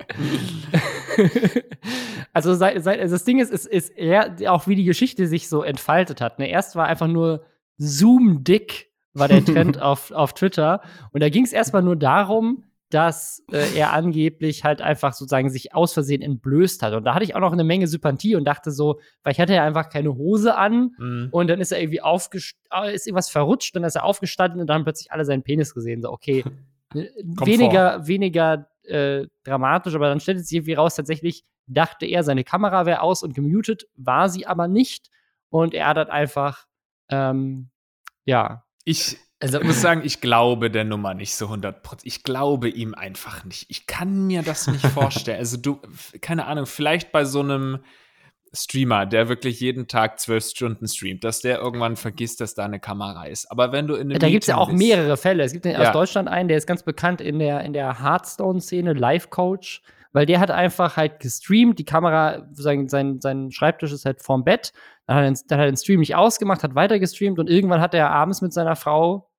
[2.32, 5.48] also, seit, seit, also das Ding ist, ist, ist eher auch wie die Geschichte sich
[5.48, 6.38] so entfaltet hat.
[6.38, 6.48] Ne?
[6.48, 7.44] Erst war einfach nur
[7.78, 10.80] Zoom-Dick, war der Trend auf, auf Twitter.
[11.12, 15.74] Und da ging es erstmal nur darum, dass äh, er angeblich halt einfach sozusagen sich
[15.74, 16.94] aus Versehen entblößt hat.
[16.94, 19.64] Und da hatte ich auch noch eine Menge Sympathie und dachte so, vielleicht hatte er
[19.64, 21.28] einfach keine Hose an mhm.
[21.30, 24.60] und dann ist er irgendwie aufgestanden, äh, ist irgendwas verrutscht und dann ist er aufgestanden
[24.60, 26.00] und dann haben plötzlich alle seinen Penis gesehen.
[26.00, 26.44] So, okay,
[26.94, 32.24] äh, weniger, weniger äh, dramatisch, aber dann stellt es sich irgendwie raus, tatsächlich dachte er,
[32.24, 35.10] seine Kamera wäre aus und gemutet, war sie aber nicht.
[35.50, 36.66] Und er hat halt einfach,
[37.10, 37.70] ähm,
[38.24, 38.64] ja.
[38.84, 42.00] Ich, also, muss sagen, ich glaube der Nummer nicht so 100%.
[42.04, 43.66] Ich glaube ihm einfach nicht.
[43.68, 45.38] Ich kann mir das nicht vorstellen.
[45.38, 45.80] Also, du,
[46.20, 47.78] keine Ahnung, vielleicht bei so einem
[48.52, 52.80] Streamer, der wirklich jeden Tag zwölf Stunden streamt, dass der irgendwann vergisst, dass da eine
[52.80, 53.50] Kamera ist.
[53.50, 55.44] Aber wenn du in einem Da gibt es ja auch bist, mehrere Fälle.
[55.44, 55.78] Es gibt ja.
[55.78, 59.82] aus Deutschland einen, der ist ganz bekannt in der, in der Hearthstone-Szene, Life Coach
[60.12, 64.44] weil der hat einfach halt gestreamt, die Kamera, sein, sein, sein Schreibtisch ist halt vorm
[64.44, 64.72] Bett,
[65.06, 67.80] dann hat, er, dann hat er den Stream nicht ausgemacht, hat weiter gestreamt und irgendwann
[67.80, 69.30] hat er abends mit seiner Frau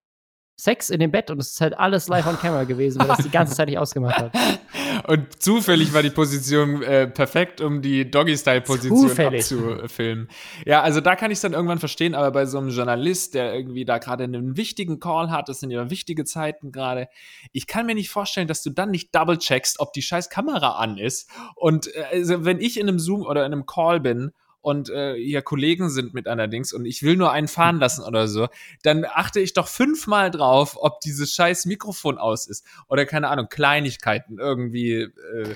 [0.59, 3.19] Sex in dem Bett und es ist halt alles live on camera gewesen, weil das
[3.19, 4.33] die ganze Zeit nicht ausgemacht hat.
[5.07, 10.27] Und zufällig war die Position äh, perfekt, um die Doggy-Style-Position abzufilmen.
[10.65, 13.55] Ja, also da kann ich es dann irgendwann verstehen, aber bei so einem Journalist, der
[13.55, 17.07] irgendwie da gerade einen wichtigen Call hat, das sind ja wichtige Zeiten gerade,
[17.53, 20.97] ich kann mir nicht vorstellen, dass du dann nicht double-checkst, ob die scheiß Kamera an
[20.97, 21.29] ist.
[21.55, 25.15] Und äh, also wenn ich in einem Zoom oder in einem Call bin und äh,
[25.15, 28.47] hier Kollegen sind mit allerdings und ich will nur einen fahren lassen oder so,
[28.83, 32.65] dann achte ich doch fünfmal drauf, ob dieses scheiß Mikrofon aus ist.
[32.87, 35.55] Oder keine Ahnung, Kleinigkeiten, irgendwie äh,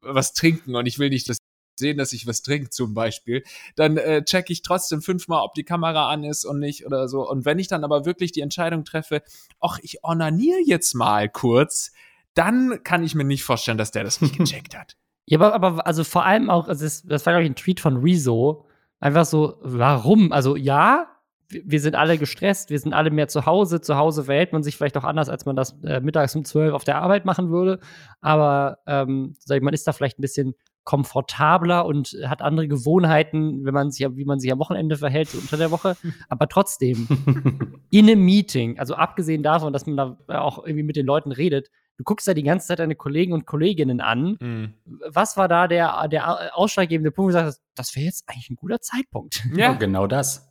[0.00, 1.38] was trinken und ich will nicht das
[1.80, 3.42] sehen, dass ich was trinke zum Beispiel,
[3.74, 7.28] dann äh, checke ich trotzdem fünfmal, ob die Kamera an ist und nicht oder so.
[7.28, 9.22] Und wenn ich dann aber wirklich die Entscheidung treffe,
[9.60, 11.92] ach, ich onaniere jetzt mal kurz,
[12.34, 14.96] dann kann ich mir nicht vorstellen, dass der das nicht gecheckt hat.
[15.26, 17.80] Ja, aber, aber also vor allem auch, also das, das war, glaube ich, ein Tweet
[17.80, 18.66] von Rezo.
[18.98, 20.32] Einfach so, warum?
[20.32, 21.06] Also ja,
[21.50, 23.80] wir sind alle gestresst, wir sind alle mehr zu Hause.
[23.80, 26.74] Zu Hause verhält man sich vielleicht auch anders, als man das äh, mittags um 12
[26.74, 27.80] auf der Arbeit machen würde.
[28.20, 30.54] Aber ähm, ich, man ist da vielleicht ein bisschen
[30.84, 35.38] komfortabler und hat andere Gewohnheiten, wenn man sich, wie man sich am Wochenende verhält, so
[35.38, 35.96] unter der Woche.
[36.28, 37.06] Aber trotzdem,
[37.90, 41.70] in einem Meeting, also abgesehen davon, dass man da auch irgendwie mit den Leuten redet,
[42.00, 44.38] du guckst da die ganze Zeit deine Kollegen und Kolleginnen an.
[44.40, 44.74] Mhm.
[45.10, 48.56] Was war da der, der ausschlaggebende Punkt, wo du sagst, das wäre jetzt eigentlich ein
[48.56, 49.44] guter Zeitpunkt?
[49.54, 50.48] Ja, genau das.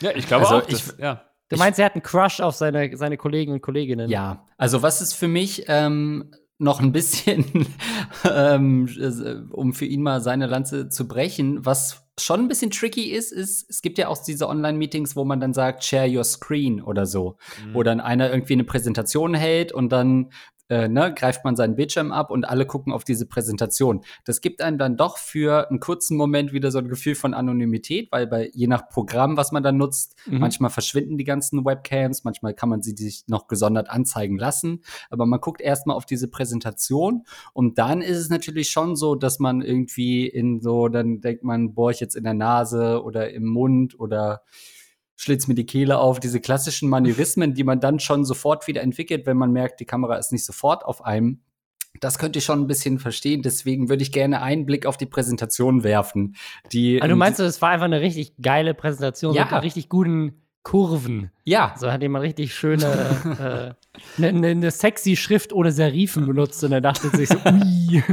[0.00, 0.68] Ja, ich glaube Also auch.
[0.68, 1.22] ich- Das, ja.
[1.48, 4.08] Du meinst, er hat einen Crush auf seine, seine Kollegen und Kolleginnen?
[4.10, 7.44] Ja, also was ist für mich ähm, noch ein bisschen,
[8.30, 13.10] ähm, äh, um für ihn mal seine Lanze zu brechen, was schon ein bisschen tricky
[13.10, 16.80] ist, ist, es gibt ja auch diese Online-Meetings, wo man dann sagt, share your screen
[16.82, 17.36] oder so,
[17.66, 17.74] Mhm.
[17.74, 20.30] wo dann einer irgendwie eine Präsentation hält und dann
[20.72, 24.00] äh, ne, greift man seinen Bildschirm ab und alle gucken auf diese Präsentation.
[24.24, 28.10] Das gibt einem dann doch für einen kurzen Moment wieder so ein Gefühl von Anonymität,
[28.10, 30.38] weil bei je nach Programm, was man dann nutzt, Mhm.
[30.38, 35.26] manchmal verschwinden die ganzen Webcams, manchmal kann man sie sich noch gesondert anzeigen lassen, aber
[35.26, 39.60] man guckt erstmal auf diese Präsentation und dann ist es natürlich schon so, dass man
[39.60, 44.00] irgendwie in so, dann denkt man, bohr ich jetzt in der Nase oder im Mund
[44.00, 44.40] oder
[45.22, 49.24] schlitzt mir die Kehle auf, diese klassischen Manierismen, die man dann schon sofort wieder entwickelt,
[49.26, 51.40] wenn man merkt, die Kamera ist nicht sofort auf einem.
[52.00, 55.06] Das könnte ich schon ein bisschen verstehen, deswegen würde ich gerne einen Blick auf die
[55.06, 56.36] Präsentation werfen.
[56.72, 59.42] Die, Also du meinst, es war einfach eine richtig geile Präsentation Ja.
[59.42, 61.30] mit ein paar richtig guten Kurven.
[61.44, 63.76] ja, So hat jemand richtig schöne,
[64.18, 68.02] äh, eine ne, ne sexy Schrift ohne Serifen benutzt und er dachte sich so, ui.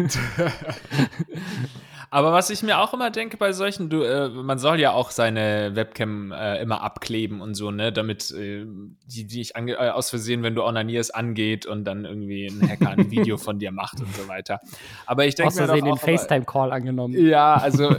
[2.11, 5.11] Aber was ich mir auch immer denke bei solchen, du, äh, man soll ja auch
[5.11, 8.65] seine Webcam äh, immer abkleben und so, ne, damit äh,
[9.05, 12.67] die, die nicht ange äh, aus Versehen, wenn du onanierst, angeht und dann irgendwie ein
[12.67, 14.59] Hacker ein Video von dir macht und so weiter.
[15.05, 17.13] Aber ich denke Aus mir doch Versehen den auch immer- FaceTime-Call angenommen.
[17.13, 17.95] Ja, also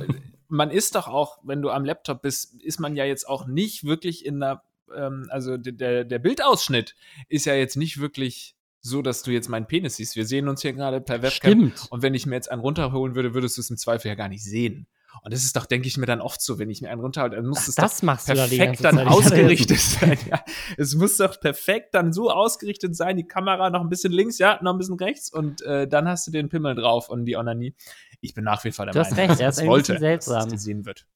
[0.49, 3.85] man ist doch auch, wenn du am Laptop bist, ist man ja jetzt auch nicht
[3.85, 6.97] wirklich in einer, ähm, also der, der Bildausschnitt
[7.29, 10.17] ist ja jetzt nicht wirklich so, dass du jetzt meinen Penis siehst.
[10.17, 11.51] Wir sehen uns hier gerade per Webcam.
[11.51, 11.87] Stimmt.
[11.91, 14.29] Und wenn ich mir jetzt einen runterholen würde, würdest du es im Zweifel ja gar
[14.29, 14.87] nicht sehen.
[15.23, 17.37] Und das ist doch, denke ich mir dann oft so, wenn ich mir einen runterhole,
[17.37, 20.19] dann muss Ach, es das doch da perfekt dann ausgerichtet sein.
[20.31, 20.43] Ja.
[20.79, 24.59] Es muss doch perfekt dann so ausgerichtet sein, die Kamera noch ein bisschen links, ja,
[24.63, 27.75] noch ein bisschen rechts und äh, dann hast du den Pimmel drauf und die Onanie.
[28.21, 29.75] Ich bin nach wie vor der Du hast Meinung, recht, er dass ist es ein
[29.75, 31.07] bisschen wollte, dass es gesehen wird.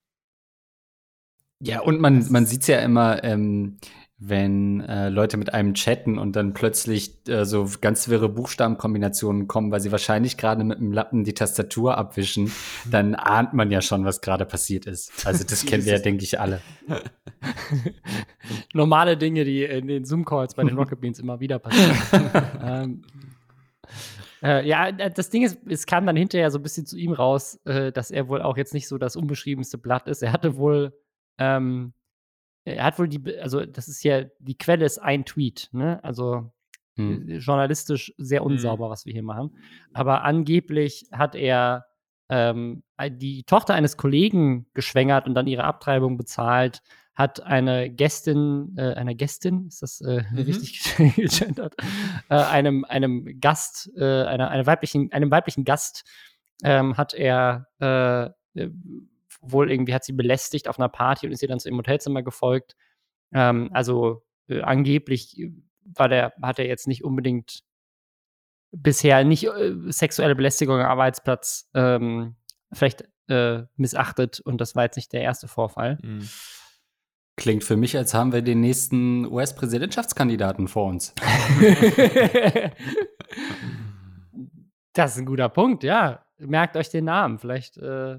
[1.61, 3.79] Ja, und man, man sieht ja immer, ähm,
[4.27, 9.71] wenn äh, Leute mit einem chatten und dann plötzlich äh, so ganz wirre Buchstabenkombinationen kommen,
[9.71, 12.51] weil sie wahrscheinlich gerade mit dem Lappen die Tastatur abwischen,
[12.91, 15.27] dann ahnt man ja schon, was gerade passiert ist.
[15.27, 16.61] Also das kennen wir ja, denke ich, alle.
[18.73, 21.97] Normale Dinge, die in den Zoom-Calls bei den Rocket Beans immer wieder passieren.
[22.63, 23.03] ähm,
[24.43, 27.13] äh, ja, äh, das Ding ist, es kam dann hinterher so ein bisschen zu ihm
[27.13, 30.23] raus, äh, dass er wohl auch jetzt nicht so das unbeschriebenste Blatt ist.
[30.23, 30.93] Er hatte wohl,
[31.39, 31.93] ähm,
[32.65, 36.03] er hat wohl die, also das ist ja, die Quelle ist ein Tweet, ne?
[36.03, 36.51] Also
[36.97, 37.29] Hm.
[37.29, 39.57] äh, journalistisch sehr unsauber, was wir hier machen.
[39.93, 41.87] Aber angeblich hat er
[42.29, 46.83] ähm, die Tochter eines Kollegen geschwängert und dann ihre Abtreibung bezahlt,
[47.15, 50.39] hat eine Gästin, äh, eine Gästin, ist das äh, Mhm.
[50.39, 50.83] richtig
[51.17, 51.75] gegendert,
[52.29, 56.05] äh, einem, einem Gast, äh, einer, einer weiblichen, einem weiblichen Gast
[56.63, 58.71] ähm, hat er äh, äh,
[59.51, 62.23] wohl irgendwie hat sie belästigt auf einer Party und ist ihr dann zu ihrem Hotelzimmer
[62.23, 62.77] gefolgt.
[63.33, 65.53] Ähm, also äh, angeblich äh,
[65.85, 67.63] war der, hat er jetzt nicht unbedingt
[68.73, 72.37] bisher nicht äh, sexuelle Belästigung am Arbeitsplatz ähm,
[72.73, 75.99] vielleicht äh, missachtet und das war jetzt nicht der erste Vorfall.
[76.03, 76.29] Mhm.
[77.37, 81.15] Klingt für mich, als haben wir den nächsten US-Präsidentschaftskandidaten vor uns.
[84.93, 86.24] das ist ein guter Punkt, ja.
[86.39, 87.77] Merkt euch den Namen, vielleicht.
[87.77, 88.19] Äh,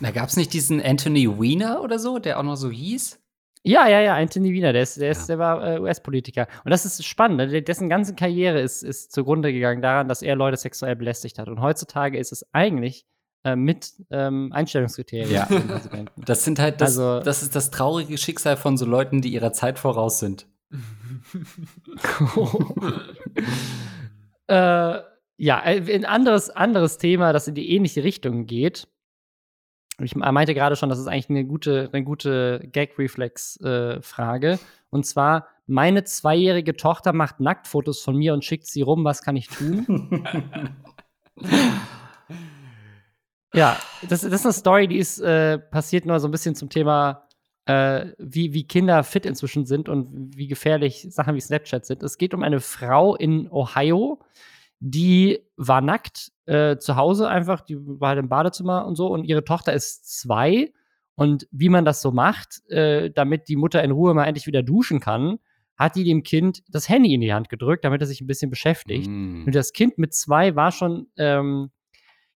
[0.00, 3.18] Da gab es nicht diesen Anthony Weiner oder so, der auch noch so hieß?
[3.66, 6.46] Ja, ja, ja, Anthony Wiener, der, ist, der, ist, der war äh, US-Politiker.
[6.64, 7.38] Und das ist spannend.
[7.38, 7.62] Ne?
[7.62, 11.48] Dessen ganze Karriere ist, ist zugrunde gegangen daran, dass er Leute sexuell belästigt hat.
[11.48, 13.06] Und heutzutage ist es eigentlich
[13.42, 15.30] äh, mit ähm, Einstellungskriterien.
[15.32, 15.48] Ja.
[16.16, 19.52] Das sind halt das, also, das ist das traurige Schicksal von so Leuten, die ihrer
[19.52, 20.46] Zeit voraus sind.
[24.46, 25.00] äh,
[25.36, 28.88] ja, äh, ein anderes, anderes Thema, das in die ähnliche Richtung geht.
[29.98, 34.50] Ich meinte gerade schon, das ist eigentlich eine gute, eine gute Gag-Reflex-Frage.
[34.52, 34.58] Äh,
[34.90, 39.04] und zwar, meine zweijährige Tochter macht Nacktfotos von mir und schickt sie rum.
[39.04, 40.26] Was kann ich tun?
[43.54, 43.78] ja,
[44.08, 47.26] das, das, ist eine Story, die ist äh, passiert nur so ein bisschen zum Thema,
[47.64, 52.02] äh, wie, wie Kinder fit inzwischen sind und wie gefährlich Sachen wie Snapchat sind.
[52.02, 54.20] Es geht um eine Frau in Ohio,
[54.80, 59.24] die war nackt äh, zu Hause einfach, die war halt im Badezimmer und so und
[59.24, 60.72] ihre Tochter ist zwei
[61.14, 64.62] und wie man das so macht, äh, damit die Mutter in Ruhe mal endlich wieder
[64.62, 65.38] duschen kann,
[65.76, 68.50] hat die dem Kind das Handy in die Hand gedrückt, damit er sich ein bisschen
[68.50, 69.08] beschäftigt.
[69.08, 69.44] Mm.
[69.46, 71.70] Und das Kind mit zwei war schon ähm,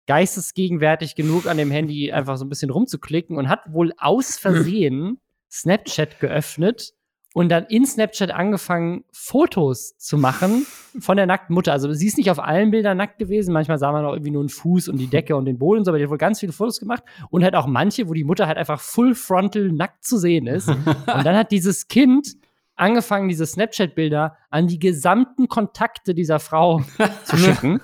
[0.07, 5.19] geistesgegenwärtig genug an dem Handy einfach so ein bisschen rumzuklicken und hat wohl aus Versehen
[5.51, 6.93] Snapchat geöffnet
[7.33, 10.65] und dann in Snapchat angefangen, Fotos zu machen
[10.99, 11.71] von der nackten Mutter.
[11.71, 13.53] Also sie ist nicht auf allen Bildern nackt gewesen.
[13.53, 15.85] Manchmal sah man auch irgendwie nur einen Fuß und die Decke und den Boden und
[15.85, 18.23] so, aber die hat wohl ganz viele Fotos gemacht und halt auch manche, wo die
[18.23, 20.67] Mutter halt einfach full frontal nackt zu sehen ist.
[20.69, 22.35] und dann hat dieses Kind
[22.75, 26.81] angefangen, diese Snapchat-Bilder an die gesamten Kontakte dieser Frau
[27.25, 27.81] zu schicken.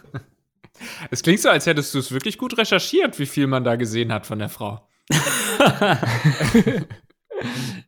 [1.11, 4.11] Es klingt so, als hättest du es wirklich gut recherchiert, wie viel man da gesehen
[4.11, 4.87] hat von der Frau.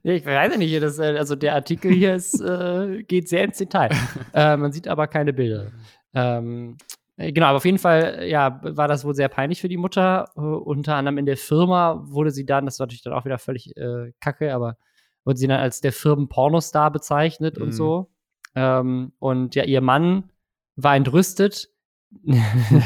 [0.03, 3.57] ich weiß ja nicht, das, äh, also der Artikel hier ist, äh, geht sehr ins
[3.57, 3.89] Detail.
[4.33, 5.71] Äh, man sieht aber keine Bilder.
[6.13, 6.77] Ähm,
[7.17, 10.29] äh, genau, aber auf jeden Fall, ja, war das wohl sehr peinlich für die Mutter.
[10.35, 13.39] Uh, unter anderem in der Firma wurde sie dann, das war natürlich dann auch wieder
[13.39, 14.77] völlig äh, kacke, aber
[15.25, 17.63] wurde sie dann als der Firmen-Pornostar bezeichnet mhm.
[17.63, 18.11] und so.
[18.55, 20.29] Ähm, und ja, ihr Mann
[20.75, 21.69] war entrüstet.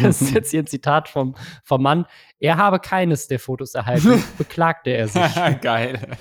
[0.01, 2.05] das ist jetzt hier ein Zitat vom, vom Mann.
[2.39, 5.61] Er habe keines der Fotos erhalten, beklagte er sich.
[5.61, 6.17] Geil.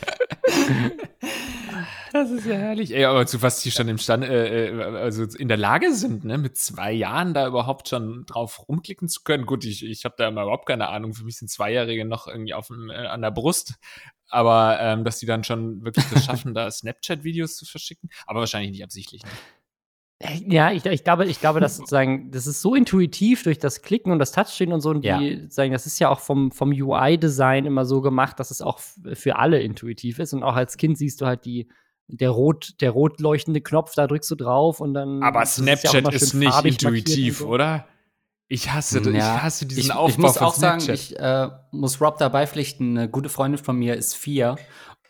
[2.13, 2.93] Das ist ja herrlich.
[2.93, 6.25] Ey, aber zu was die schon im Stand, äh, äh, also in der Lage sind,
[6.25, 9.47] ne, mit zwei Jahren da überhaupt schon drauf rumklicken zu können.
[9.47, 11.15] Gut, ich, ich habe da immer überhaupt keine Ahnung.
[11.15, 13.75] Für mich sind Zweijährige noch irgendwie auf dem, äh, an der Brust.
[14.29, 18.73] Aber ähm, dass die dann schon wirklich das schaffen, da Snapchat-Videos zu verschicken, aber wahrscheinlich
[18.73, 19.23] nicht absichtlich.
[19.23, 19.31] Ne?
[20.23, 24.13] Ja, ich, ich, glaube, ich glaube, dass sozusagen, das ist so intuitiv durch das Klicken
[24.13, 25.19] und das Touchscreen und so, und ja.
[25.19, 28.81] die sagen, das ist ja auch vom, vom UI-Design immer so gemacht, dass es auch
[29.15, 30.35] für alle intuitiv ist.
[30.35, 31.69] Und auch als Kind siehst du halt die,
[32.07, 35.23] der rot, der rot leuchtende Knopf, da drückst du drauf und dann.
[35.23, 37.47] Aber Snapchat ist, ja ist nicht intuitiv, so.
[37.49, 37.87] oder?
[38.47, 40.83] Ich hasse, ja, ich hasse diesen ich, Aufbau Ich muss auch Snapchat.
[40.83, 42.99] sagen, ich äh, muss Rob dabei pflichten.
[42.99, 44.57] Eine gute Freundin von mir ist vier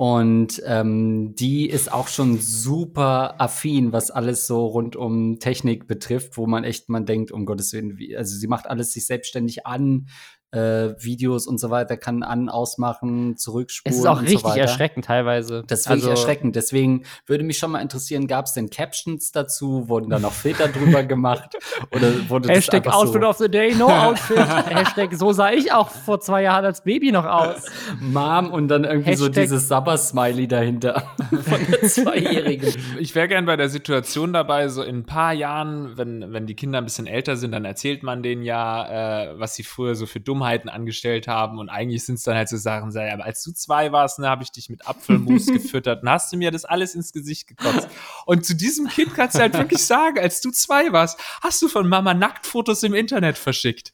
[0.00, 6.38] und ähm, die ist auch schon super affin, was alles so rund um Technik betrifft,
[6.38, 9.66] wo man echt, man denkt, um Gottes Willen, wie, also sie macht alles sich selbstständig
[9.66, 10.06] an,
[10.52, 13.94] äh, Videos und so weiter, kann an, ausmachen, zurückspulen.
[13.94, 15.62] Es ist auch richtig so erschreckend teilweise.
[15.66, 16.56] Das ist wirklich also, erschreckend.
[16.56, 19.88] Deswegen würde mich schon mal interessieren, gab es denn Captions dazu?
[19.88, 21.56] Wurden da noch Filter drüber gemacht?
[21.94, 24.38] Oder wurde Hashtag das Outfit so of the Day, no Outfit.
[24.38, 27.66] Hashtag so sah ich auch vor zwei Jahren als Baby noch aus.
[28.00, 32.74] Mom und dann irgendwie Hashtag so dieses Sabber-Smiley dahinter von der Zweijährigen.
[32.98, 36.54] Ich wäre gern bei der Situation dabei, so in ein paar Jahren, wenn, wenn die
[36.54, 40.06] Kinder ein bisschen älter sind, dann erzählt man denen ja, äh, was sie früher so
[40.06, 43.24] für dumm Dummheiten angestellt haben und eigentlich sind es dann halt so Sachen, ja, aber
[43.24, 46.50] als du zwei warst, ne, habe ich dich mit Apfelmus gefüttert und hast du mir
[46.50, 47.88] das alles ins Gesicht gekotzt.
[48.24, 51.68] Und zu diesem Kind kannst du halt wirklich sagen, als du zwei warst, hast du
[51.68, 53.92] von Mama Nacktfotos im Internet verschickt.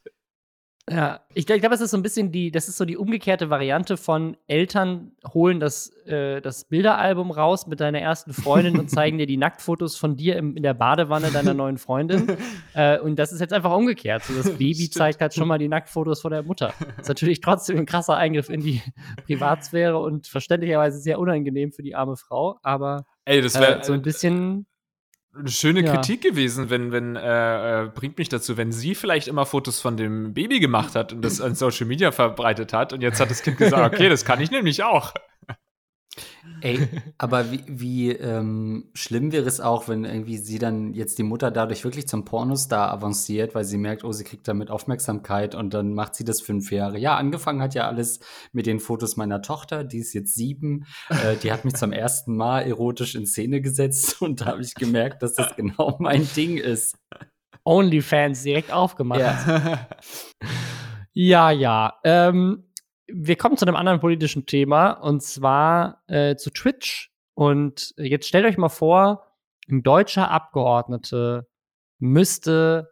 [0.89, 3.51] Ja, ich, ich glaube, es ist so ein bisschen die, das ist so die umgekehrte
[3.51, 9.19] Variante von Eltern holen das, äh, das Bilderalbum raus mit deiner ersten Freundin und zeigen
[9.19, 12.37] dir die Nacktfotos von dir im, in der Badewanne deiner neuen Freundin.
[12.75, 14.23] äh, und das ist jetzt einfach umgekehrt.
[14.23, 14.95] So, das Baby Stimmt.
[14.95, 16.73] zeigt halt schon mal die Nacktfotos von der Mutter.
[17.01, 18.81] Ist natürlich trotzdem ein krasser Eingriff in die
[19.27, 23.93] Privatsphäre und verständlicherweise sehr unangenehm für die arme Frau, aber Ey, das wär, äh, so
[23.93, 24.67] ein bisschen
[25.39, 25.95] eine schöne ja.
[25.95, 29.97] Kritik gewesen, wenn, wenn, äh, äh, bringt mich dazu, wenn sie vielleicht immer Fotos von
[29.97, 33.43] dem Baby gemacht hat und das an Social Media verbreitet hat und jetzt hat das
[33.43, 35.13] Kind gesagt, okay, das kann ich nämlich auch.
[36.61, 36.79] Ey,
[37.19, 41.51] aber wie, wie ähm, schlimm wäre es auch, wenn irgendwie sie dann jetzt die Mutter
[41.51, 45.95] dadurch wirklich zum Pornostar avanciert, weil sie merkt, oh, sie kriegt damit Aufmerksamkeit und dann
[45.95, 46.99] macht sie das fünf Jahre.
[46.99, 48.21] Ja, angefangen hat ja alles
[48.53, 50.87] mit den Fotos meiner Tochter, die ist jetzt sieben.
[51.09, 54.75] Äh, die hat mich zum ersten Mal erotisch in Szene gesetzt und da habe ich
[54.75, 56.97] gemerkt, dass das genau mein Ding ist.
[57.65, 59.21] OnlyFans direkt aufgemacht.
[59.21, 59.89] Ja,
[61.13, 61.51] ja.
[61.51, 61.95] ja.
[62.05, 62.66] Ähm,
[63.09, 68.47] wir kommen zu einem anderen politischen Thema und zwar äh, zu Twitch Und jetzt stellt
[68.47, 69.27] euch mal vor,
[69.69, 71.47] ein deutscher Abgeordneter
[71.99, 72.91] müsste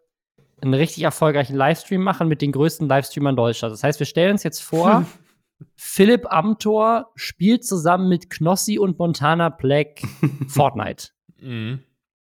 [0.61, 3.81] einen richtig erfolgreichen Livestream machen mit den größten Livestreamern Deutschlands.
[3.81, 5.05] Das heißt, wir stellen uns jetzt vor,
[5.77, 10.03] Philipp Amthor spielt zusammen mit Knossi und Montana Black
[10.49, 11.09] Fortnite.
[11.41, 11.81] Mhm.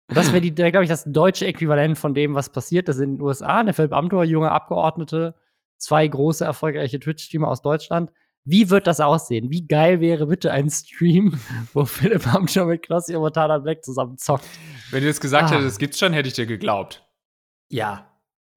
[0.09, 3.63] Das wäre, glaube ich, das deutsche Äquivalent von dem, was passiert ist in den USA.
[3.63, 5.35] Der Philipp Amthor, junger Abgeordnete,
[5.79, 8.11] zwei große erfolgreiche Twitch-Streamer aus Deutschland.
[8.45, 9.51] Wie wird das aussehen?
[9.51, 11.39] Wie geil wäre bitte ein Stream,
[11.75, 14.47] wo Philipp Amthor mit Knossi und Montana Black zusammen zockt?
[14.91, 15.51] Wenn du jetzt gesagt ah.
[15.51, 17.07] hättest, das gibt's schon, hätte ich dir geglaubt.
[17.71, 18.09] Ja,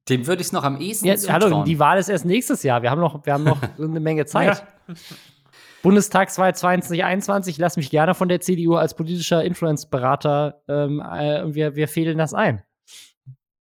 [0.09, 2.81] dem würde ich es noch am ehesten ja, Hallo, die Wahl ist erst nächstes Jahr.
[2.81, 4.65] Wir haben noch, wir haben noch eine Menge Zeit.
[4.87, 4.95] Ja.
[5.83, 11.87] Bundestagswahl 2021, lass mich gerne von der CDU als politischer Influence-Berater, ähm, äh, wir, wir
[11.87, 12.61] fehlen das ein.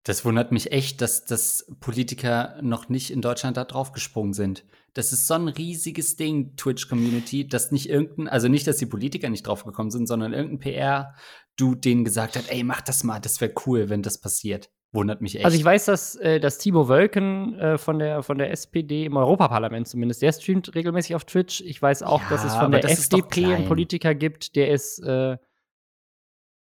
[0.04, 4.64] Das wundert mich echt, dass, dass Politiker noch nicht in Deutschland da draufgesprungen sind.
[4.94, 9.28] Das ist so ein riesiges Ding, Twitch-Community, dass nicht irgendein, also nicht, dass die Politiker
[9.28, 13.52] nicht draufgekommen sind, sondern irgendein PR-Dude denen gesagt hat, ey, mach das mal, das wäre
[13.66, 14.70] cool, wenn das passiert.
[14.92, 15.44] Wundert mich echt.
[15.44, 19.16] Also ich weiß, dass, äh, dass Timo Wölken äh, von, der, von der SPD im
[19.16, 21.60] Europaparlament zumindest, der streamt regelmäßig auf Twitch.
[21.60, 25.36] Ich weiß auch, ja, dass es von der FDP einen Politiker gibt, der ist äh,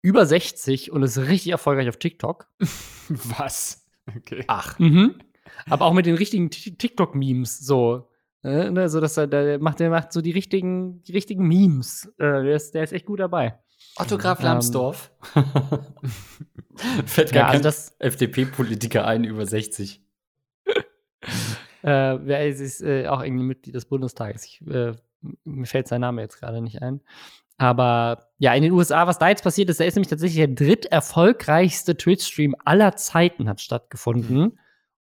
[0.03, 2.47] über 60 und ist richtig erfolgreich auf TikTok.
[3.07, 3.87] Was?
[4.15, 4.43] Okay.
[4.47, 4.77] Ach.
[4.77, 5.15] Mhm.
[5.65, 8.09] Aber auch mit den richtigen TikTok-Memes so.
[8.43, 12.13] Äh, ne, so dass er der macht, der macht so die richtigen, die richtigen Memes.
[12.17, 13.57] Äh, der, ist, der ist echt gut dabei.
[13.95, 15.11] Otto Graf ähm, Lambsdorff.
[17.05, 20.03] Fällt gar ja, also das FDP-Politiker ein über 60.
[20.65, 20.75] äh,
[21.83, 24.43] wer ist äh, auch irgendwie Mitglied des Bundestages.
[24.45, 24.93] Ich, äh,
[25.43, 27.01] mir fällt sein Name jetzt gerade nicht ein.
[27.57, 30.55] Aber ja, in den USA, was da jetzt passiert ist, da ist nämlich tatsächlich der
[30.55, 34.37] dritterfolgreichste Twitch-Stream aller Zeiten hat stattgefunden.
[34.37, 34.57] Mhm.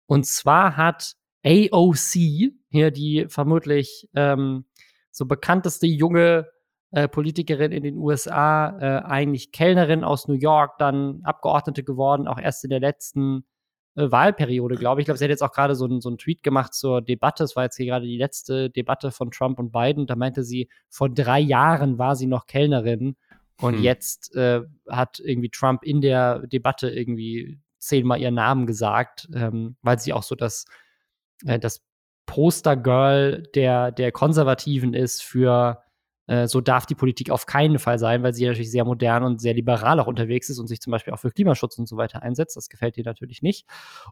[0.07, 4.67] Und zwar hat AOC, hier die vermutlich ähm,
[5.11, 6.49] so bekannteste junge
[6.91, 12.39] äh, Politikerin in den USA, äh, eigentlich Kellnerin aus New York, dann Abgeordnete geworden, auch
[12.39, 13.45] erst in der letzten
[13.95, 15.03] Wahlperiode, glaube ich.
[15.03, 17.45] Ich glaube, sie hat jetzt auch gerade so, so einen Tweet gemacht zur Debatte.
[17.45, 20.07] Es war jetzt hier gerade die letzte Debatte von Trump und Biden.
[20.07, 23.17] Da meinte sie, vor drei Jahren war sie noch Kellnerin
[23.61, 23.83] und hm.
[23.83, 29.99] jetzt äh, hat irgendwie Trump in der Debatte irgendwie zehnmal ihren Namen gesagt, ähm, weil
[29.99, 30.65] sie auch so das,
[31.45, 31.83] äh, das
[32.27, 35.83] Postergirl der, der Konservativen ist für
[36.33, 39.43] äh, so darf die Politik auf keinen Fall sein, weil sie natürlich sehr modern und
[39.43, 42.23] sehr liberal auch unterwegs ist und sich zum Beispiel auch für Klimaschutz und so weiter
[42.23, 42.57] einsetzt.
[42.57, 43.67] Das gefällt ihr natürlich nicht.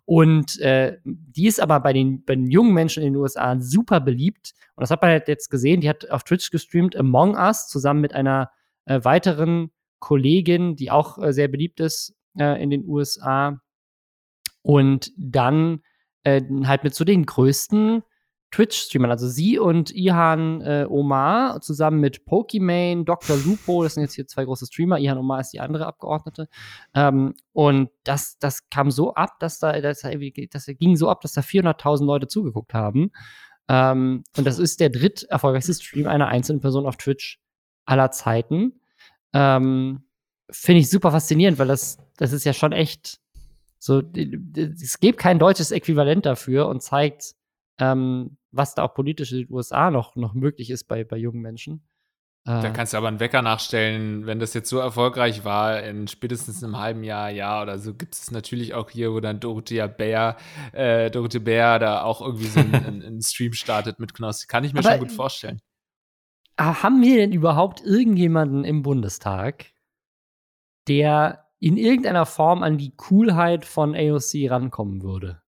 [0.05, 4.01] Und äh, die ist aber bei den, bei den jungen Menschen in den USA super
[4.01, 4.53] beliebt.
[4.75, 5.81] Und das hat man halt jetzt gesehen.
[5.81, 8.51] Die hat auf Twitch gestreamt Among Us zusammen mit einer
[8.85, 13.63] äh, weiteren Kollegin, die auch äh, sehr beliebt ist äh, in den USA.
[14.61, 15.81] Und dann
[16.25, 18.03] äh, halt mit so den größten
[18.51, 19.11] Twitch-Streamern.
[19.11, 23.37] Also sie und Ihan äh, Omar zusammen mit Pokimane, Dr.
[23.37, 24.99] Lupo, das sind jetzt hier zwei große Streamer.
[24.99, 26.49] Ihan Omar ist die andere Abgeordnete.
[26.95, 30.01] Ähm, und das, das kam so ab, dass da, das,
[30.51, 33.13] das ging so ab, dass da 400.000 Leute zugeguckt haben.
[33.69, 37.41] Ähm, und das ist der dritt erfolgreichste Stream einer einzelnen Person auf Twitch
[37.85, 38.81] aller Zeiten.
[39.33, 40.03] Ähm,
[40.51, 43.21] Finde ich super faszinierend, weil das, das ist ja schon echt
[43.79, 47.35] so, es gibt kein deutsches Äquivalent dafür und zeigt,
[47.81, 51.41] ähm, was da auch politisch in den USA noch, noch möglich ist bei, bei jungen
[51.41, 51.87] Menschen.
[52.45, 56.09] Da äh, kannst du aber einen Wecker nachstellen, wenn das jetzt so erfolgreich war, in
[56.09, 59.87] spätestens einem halben Jahr, Jahr oder so, gibt es natürlich auch hier, wo dann Dorothea
[59.87, 60.37] Bär,
[60.73, 64.47] äh, Dorothea Bär da auch irgendwie so einen, einen Stream startet mit Knossi.
[64.47, 65.61] Kann ich mir aber schon gut vorstellen.
[66.59, 69.67] Haben wir denn überhaupt irgendjemanden im Bundestag,
[70.89, 75.43] der in irgendeiner Form an die Coolheit von AOC rankommen würde?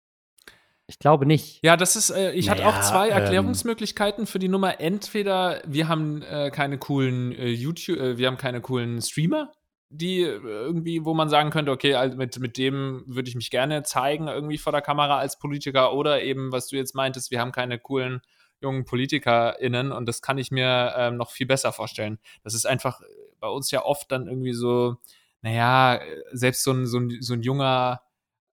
[0.86, 1.60] Ich glaube nicht.
[1.62, 4.80] Ja, das ist, äh, ich naja, hatte auch zwei ähm, Erklärungsmöglichkeiten für die Nummer.
[4.80, 9.52] Entweder wir haben äh, keine coolen äh, YouTube, äh, wir haben keine coolen Streamer,
[9.88, 13.50] die äh, irgendwie, wo man sagen könnte, okay, also mit, mit dem würde ich mich
[13.50, 15.94] gerne zeigen, irgendwie vor der Kamera als Politiker.
[15.94, 18.20] Oder eben, was du jetzt meintest, wir haben keine coolen
[18.60, 22.18] jungen PolitikerInnen und das kann ich mir ähm, noch viel besser vorstellen.
[22.44, 23.00] Das ist einfach
[23.40, 24.96] bei uns ja oft dann irgendwie so,
[25.42, 28.02] naja, selbst so ein, so ein, so ein junger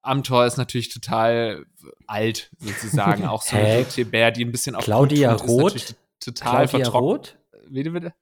[0.08, 1.64] Amtor ist natürlich total
[2.06, 3.24] alt, sozusagen.
[3.26, 5.94] Auch so eine Bär, die ein bisschen auf Claudia Roth.
[6.20, 7.36] Total Claudia Roth?
[7.70, 8.14] Wie bitte?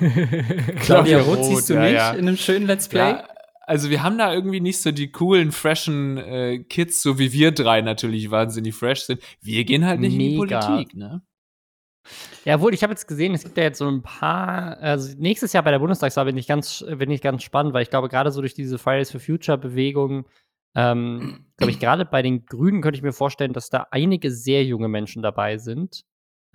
[0.80, 2.12] Claudia Roth siehst du ja, nicht ja.
[2.12, 3.10] in einem schönen Let's Play?
[3.10, 3.28] Ja,
[3.60, 7.52] also wir haben da irgendwie nicht so die coolen, freshen äh, Kids, so wie wir
[7.52, 9.22] drei natürlich wahnsinnig fresh sind.
[9.40, 10.24] Wir gehen halt nicht Mega.
[10.24, 11.22] in die Politik, ne?
[12.44, 15.52] Ja, wohl, ich habe jetzt gesehen, es gibt ja jetzt so ein paar, also nächstes
[15.52, 18.32] Jahr bei der Bundestagswahl bin ich ganz, bin ich ganz spannend, weil ich glaube, gerade
[18.32, 20.26] so durch diese Fridays for Future Bewegung
[20.74, 24.64] ähm, glaube ich, gerade bei den Grünen könnte ich mir vorstellen, dass da einige sehr
[24.64, 26.04] junge Menschen dabei sind,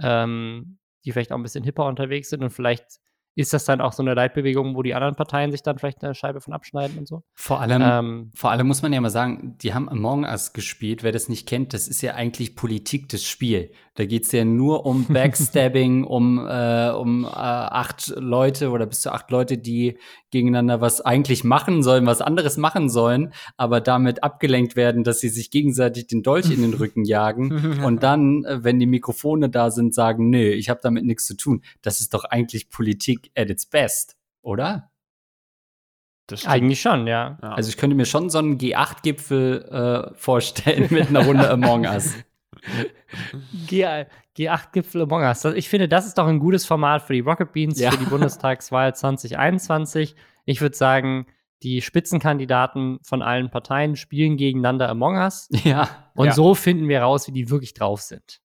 [0.01, 2.99] ähm, die vielleicht auch ein bisschen hipper unterwegs sind und vielleicht
[3.38, 6.16] ist das dann auch so eine Leitbewegung, wo die anderen Parteien sich dann vielleicht eine
[6.16, 7.22] Scheibe von abschneiden und so?
[7.36, 11.04] Vor allem, ähm, vor allem muss man ja mal sagen, die haben Among Us gespielt.
[11.04, 13.72] Wer das nicht kennt, das ist ja eigentlich Politik, das Spiel.
[13.94, 19.02] Da geht es ja nur um Backstabbing, um, äh, um äh, acht Leute oder bis
[19.02, 20.00] zu acht Leute, die
[20.32, 25.30] gegeneinander was eigentlich machen sollen, was anderes machen sollen, aber damit abgelenkt werden, dass sie
[25.30, 29.70] sich gegenseitig den Dolch in den Rücken jagen und dann, äh, wenn die Mikrofone da
[29.70, 31.62] sind, sagen, nö, ich habe damit nichts zu tun.
[31.82, 34.91] Das ist doch eigentlich Politik at its best, oder?
[36.45, 37.38] Eigentlich schon, ja.
[37.41, 37.49] ja.
[37.51, 42.15] Also ich könnte mir schon so einen G8-Gipfel äh, vorstellen mit einer Runde Among Us.
[43.67, 45.45] G8-Gipfel Among Us.
[45.45, 47.91] Ich finde, das ist doch ein gutes Format für die Rocket Beans, ja.
[47.91, 50.15] für die Bundestagswahl 2021.
[50.45, 51.28] Ich würde sagen,
[51.63, 55.47] die Spitzenkandidaten von allen Parteien spielen gegeneinander Among Us.
[55.63, 55.89] Ja.
[56.13, 56.32] Und ja.
[56.34, 58.41] so finden wir raus, wie die wirklich drauf sind.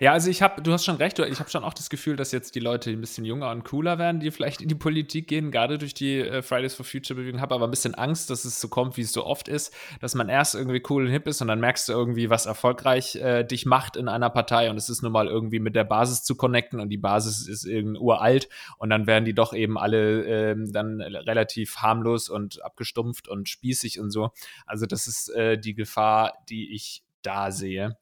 [0.00, 2.30] Ja, also ich habe, du hast schon recht, ich habe schon auch das Gefühl, dass
[2.30, 5.50] jetzt die Leute ein bisschen jünger und cooler werden, die vielleicht in die Politik gehen,
[5.50, 7.40] gerade durch die äh, Fridays for Future Bewegung.
[7.40, 10.14] Habe aber ein bisschen Angst, dass es so kommt, wie es so oft ist, dass
[10.14, 13.42] man erst irgendwie cool und hip ist und dann merkst du irgendwie, was erfolgreich äh,
[13.42, 16.36] dich macht in einer Partei und es ist nun mal irgendwie mit der Basis zu
[16.36, 18.48] connecten und die Basis ist irgendwie uralt
[18.78, 23.98] und dann werden die doch eben alle ähm, dann relativ harmlos und abgestumpft und spießig
[23.98, 24.30] und so.
[24.64, 27.96] Also das ist äh, die Gefahr, die ich da sehe.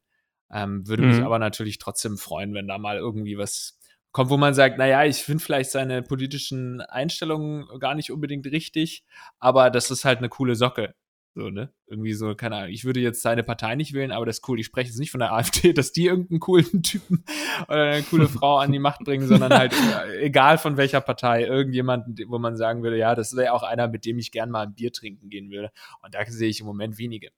[0.53, 1.09] Ähm, würde mhm.
[1.09, 3.78] mich aber natürlich trotzdem freuen, wenn da mal irgendwie was
[4.12, 9.05] kommt, wo man sagt, naja, ich finde vielleicht seine politischen Einstellungen gar nicht unbedingt richtig,
[9.38, 10.94] aber das ist halt eine coole Socke.
[11.34, 11.70] So, ne?
[11.86, 14.59] Irgendwie so, keine Ahnung, ich würde jetzt seine Partei nicht wählen, aber das ist cool.
[14.59, 17.24] Ich spreche jetzt nicht von der AfD, dass die irgendeinen coolen Typen
[17.68, 21.44] oder eine coole Frau an die Macht bringen, sondern halt äh, egal von welcher Partei,
[21.44, 24.62] irgendjemanden, wo man sagen würde, ja, das wäre auch einer, mit dem ich gern mal
[24.62, 25.70] ein Bier trinken gehen würde.
[26.01, 27.32] Und da sehe ich im Moment wenige.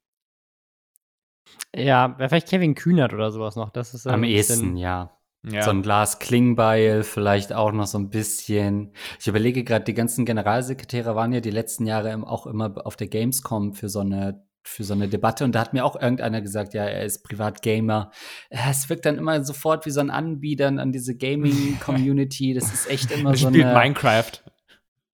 [1.75, 3.71] Ja, vielleicht Kevin Kühnert oder sowas noch.
[3.71, 5.11] Das ist am ehesten, ja.
[5.49, 5.63] ja.
[5.63, 8.93] So ein Glas Klingbeil, vielleicht auch noch so ein bisschen.
[9.21, 13.09] Ich überlege gerade, die ganzen Generalsekretäre waren ja die letzten Jahre auch immer auf der
[13.09, 16.75] Gamescom für so eine für so eine Debatte und da hat mir auch irgendeiner gesagt,
[16.75, 18.11] ja, er ist Privatgamer.
[18.51, 22.53] Es wirkt dann immer sofort wie so ein Anbietern an diese Gaming-Community.
[22.53, 23.73] Das ist echt immer so eine.
[23.73, 24.43] Minecraft.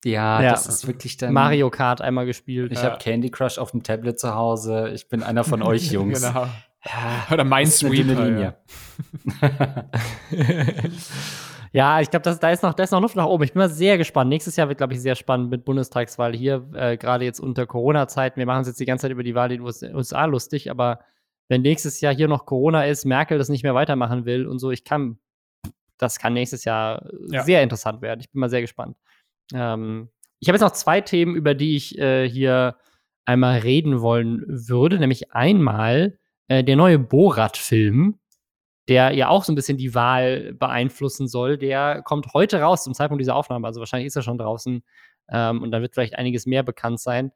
[0.04, 1.32] Ja, ja, das ist wirklich dann.
[1.32, 2.72] Mario Kart einmal gespielt.
[2.72, 2.90] Ich ja.
[2.90, 4.90] habe Candy Crush auf dem Tablet zu Hause.
[4.94, 6.20] Ich bin einer von euch Jungs.
[6.22, 6.46] genau.
[6.84, 8.26] Ja, Oder Minesweeper.
[8.26, 8.56] Linie.
[11.72, 13.44] ja, ich glaube, da ist noch, da ist noch Luft nach oben.
[13.44, 14.28] Ich bin mal sehr gespannt.
[14.28, 18.38] Nächstes Jahr wird, glaube ich, sehr spannend mit Bundestagswahl hier, äh, gerade jetzt unter Corona-Zeiten.
[18.38, 21.00] Wir machen uns jetzt die ganze Zeit über die Wahl in den USA lustig, aber
[21.48, 24.70] wenn nächstes Jahr hier noch Corona ist, Merkel das nicht mehr weitermachen will und so,
[24.70, 25.18] ich kann,
[25.96, 27.42] das kann nächstes Jahr ja.
[27.42, 28.20] sehr interessant werden.
[28.20, 28.96] Ich bin mal sehr gespannt.
[29.52, 30.08] Ähm,
[30.40, 32.76] ich habe jetzt noch zwei Themen, über die ich äh, hier
[33.24, 34.98] einmal reden wollen würde.
[34.98, 36.18] Nämlich einmal
[36.48, 38.18] äh, der neue Borat-Film,
[38.88, 41.56] der ja auch so ein bisschen die Wahl beeinflussen soll.
[41.56, 43.66] Der kommt heute raus zum Zeitpunkt dieser Aufnahme.
[43.66, 44.82] Also wahrscheinlich ist er schon draußen.
[45.30, 47.32] Ähm, und dann wird vielleicht einiges mehr bekannt sein.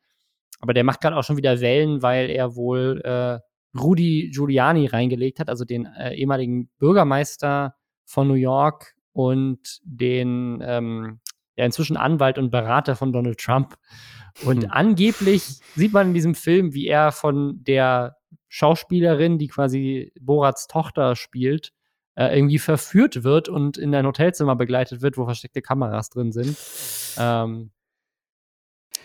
[0.61, 3.39] Aber der macht gerade auch schon wieder Wellen, weil er wohl äh,
[3.79, 11.21] Rudy Giuliani reingelegt hat, also den äh, ehemaligen Bürgermeister von New York und den ähm,
[11.59, 13.77] ja inzwischen Anwalt und Berater von Donald Trump.
[14.45, 14.71] Und hm.
[14.71, 15.43] angeblich
[15.75, 18.17] sieht man in diesem Film, wie er von der
[18.49, 21.73] Schauspielerin, die quasi Borats Tochter spielt,
[22.15, 26.57] äh, irgendwie verführt wird und in ein Hotelzimmer begleitet wird, wo versteckte Kameras drin sind.
[27.19, 27.73] Ähm,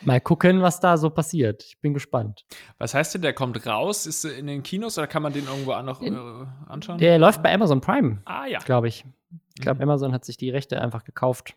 [0.03, 1.63] mal gucken, was da so passiert.
[1.63, 2.45] Ich bin gespannt.
[2.77, 4.05] Was heißt denn, der kommt raus?
[4.05, 6.11] Ist er in den Kinos oder kann man den irgendwo noch äh,
[6.67, 6.99] anschauen?
[6.99, 8.21] Der läuft bei Amazon Prime.
[8.25, 8.59] Ah ja.
[8.59, 9.05] Glaube ich.
[9.55, 9.89] Ich glaube, mhm.
[9.89, 11.55] Amazon hat sich die Rechte einfach gekauft.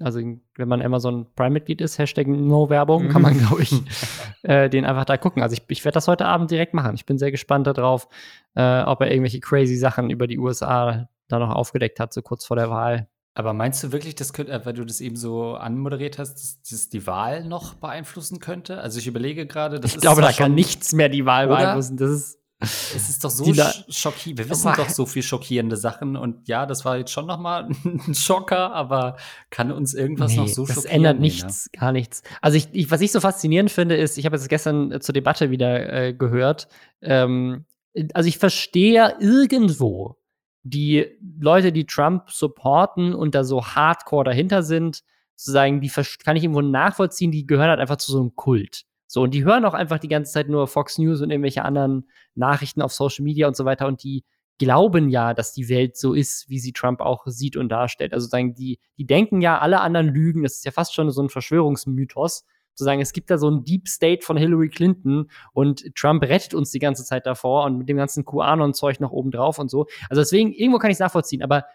[0.00, 3.72] Also wenn man Amazon Prime-Mitglied ist, Hashtag No-Werbung, kann man, glaube ich,
[4.42, 5.42] äh, den einfach da gucken.
[5.42, 6.94] Also ich, ich werde das heute Abend direkt machen.
[6.94, 8.08] Ich bin sehr gespannt darauf,
[8.54, 12.44] äh, ob er irgendwelche crazy Sachen über die USA da noch aufgedeckt hat, so kurz
[12.44, 13.08] vor der Wahl.
[13.36, 16.62] Aber meinst du wirklich, das könnte, äh, weil du das eben so anmoderiert hast, dass
[16.68, 18.80] das die Wahl noch beeinflussen könnte?
[18.80, 20.02] Also ich überlege gerade, das ich ist.
[20.02, 21.56] Ich glaube, da kann nichts mehr die Wahl oder?
[21.56, 21.96] beeinflussen.
[21.96, 23.44] Das ist es ist doch so
[23.88, 24.38] schockierend.
[24.38, 27.68] Wir wissen doch so viel schockierende Sachen und ja, das war jetzt schon noch mal
[27.84, 29.16] ein Schocker, aber
[29.50, 30.82] kann uns irgendwas nee, noch so schockieren?
[30.82, 31.80] Das ändert nichts, nee, ne?
[31.80, 32.22] gar nichts.
[32.40, 35.12] Also ich, ich, was ich so faszinierend finde, ist, ich habe es gestern äh, zur
[35.12, 36.68] Debatte wieder äh, gehört.
[37.00, 37.64] Ähm,
[38.12, 40.16] also ich verstehe irgendwo
[40.62, 41.06] die
[41.38, 45.02] Leute, die Trump supporten und da so Hardcore dahinter sind,
[45.36, 45.90] sozusagen, die
[46.24, 47.30] kann ich irgendwo nachvollziehen.
[47.30, 48.84] Die gehören halt einfach zu so einem Kult.
[49.14, 52.08] So, und die hören auch einfach die ganze Zeit nur Fox News und irgendwelche anderen
[52.34, 54.24] Nachrichten auf Social Media und so weiter und die
[54.58, 58.12] glauben ja, dass die Welt so ist, wie sie Trump auch sieht und darstellt.
[58.12, 60.42] Also sagen die, die denken ja, alle anderen lügen.
[60.42, 62.44] Das ist ja fast schon so ein Verschwörungsmythos.
[62.74, 66.52] Zu sagen, es gibt da so ein Deep State von Hillary Clinton und Trump rettet
[66.52, 69.86] uns die ganze Zeit davor und mit dem ganzen QAnon-Zeug noch oben drauf und so.
[70.10, 71.44] Also deswegen, irgendwo kann ich es nachvollziehen.
[71.44, 71.66] Aber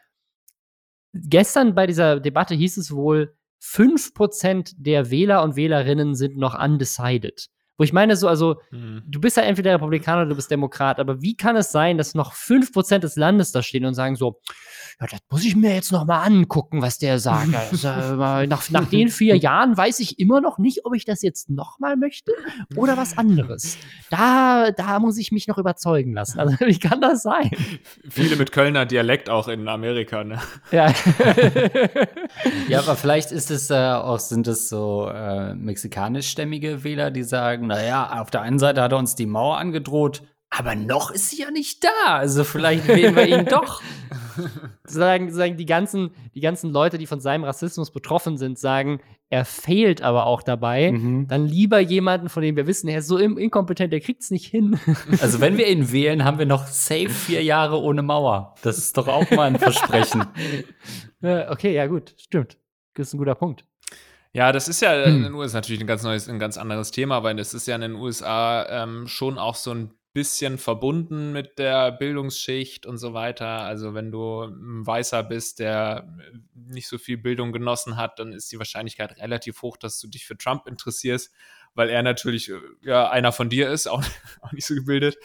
[1.13, 7.49] gestern bei dieser Debatte hieß es wohl, 5% der Wähler und Wählerinnen sind noch undecided.
[7.79, 9.03] Wo ich meine, so, also, mhm.
[9.07, 12.13] du bist ja entweder Republikaner oder du bist Demokrat, aber wie kann es sein, dass
[12.13, 14.41] noch 5% des Landes da stehen und sagen so,
[14.99, 17.49] ja, das muss ich mir jetzt noch mal angucken, was der sagt.
[17.89, 18.17] Also,
[18.47, 21.79] nach, nach den vier Jahren weiß ich immer noch nicht, ob ich das jetzt noch
[21.79, 22.33] mal möchte
[22.75, 23.77] oder was anderes.
[24.09, 26.39] Da, da muss ich mich noch überzeugen lassen.
[26.39, 27.49] Also, wie kann das sein?
[28.09, 30.39] Viele mit Kölner Dialekt auch in Amerika, ne?
[30.71, 30.93] Ja.
[32.67, 37.68] ja, aber vielleicht ist es äh, auch, sind es so äh, mexikanischstämmige Wähler, die sagen,
[37.69, 41.41] naja, auf der einen Seite hat er uns die Mauer angedroht, aber noch ist sie
[41.41, 42.17] ja nicht da.
[42.17, 43.81] Also vielleicht wählen wir ihn doch.
[44.83, 48.99] sagen, sagen die, ganzen, die ganzen Leute, die von seinem Rassismus betroffen sind, sagen,
[49.29, 50.91] er fehlt aber auch dabei.
[50.91, 51.27] Mhm.
[51.27, 54.47] Dann lieber jemanden, von dem wir wissen, er ist so inkompetent, der kriegt es nicht
[54.47, 54.79] hin.
[55.21, 58.55] Also wenn wir ihn wählen, haben wir noch safe vier Jahre ohne Mauer.
[58.63, 60.25] Das ist doch auch mal ein Versprechen.
[61.21, 62.57] okay, ja gut, stimmt.
[62.95, 63.65] Das ist ein guter Punkt.
[64.31, 65.15] Ja, das ist ja hm.
[65.15, 67.75] in den USA natürlich ein ganz neues, ein ganz anderes Thema, weil es ist ja
[67.75, 73.13] in den USA ähm, schon auch so ein bisschen verbunden mit der Bildungsschicht und so
[73.13, 73.61] weiter.
[73.61, 76.07] Also wenn du ein Weißer bist, der
[76.53, 80.25] nicht so viel Bildung genossen hat, dann ist die Wahrscheinlichkeit relativ hoch, dass du dich
[80.25, 81.31] für Trump interessierst,
[81.75, 84.03] weil er natürlich äh, ja einer von dir ist, auch,
[84.41, 85.17] auch nicht so gebildet.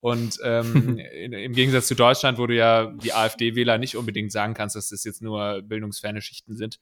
[0.00, 4.76] Und ähm, im Gegensatz zu Deutschland, wo du ja die AfD-Wähler nicht unbedingt sagen kannst,
[4.76, 6.78] dass das jetzt nur bildungsferne Schichten sind.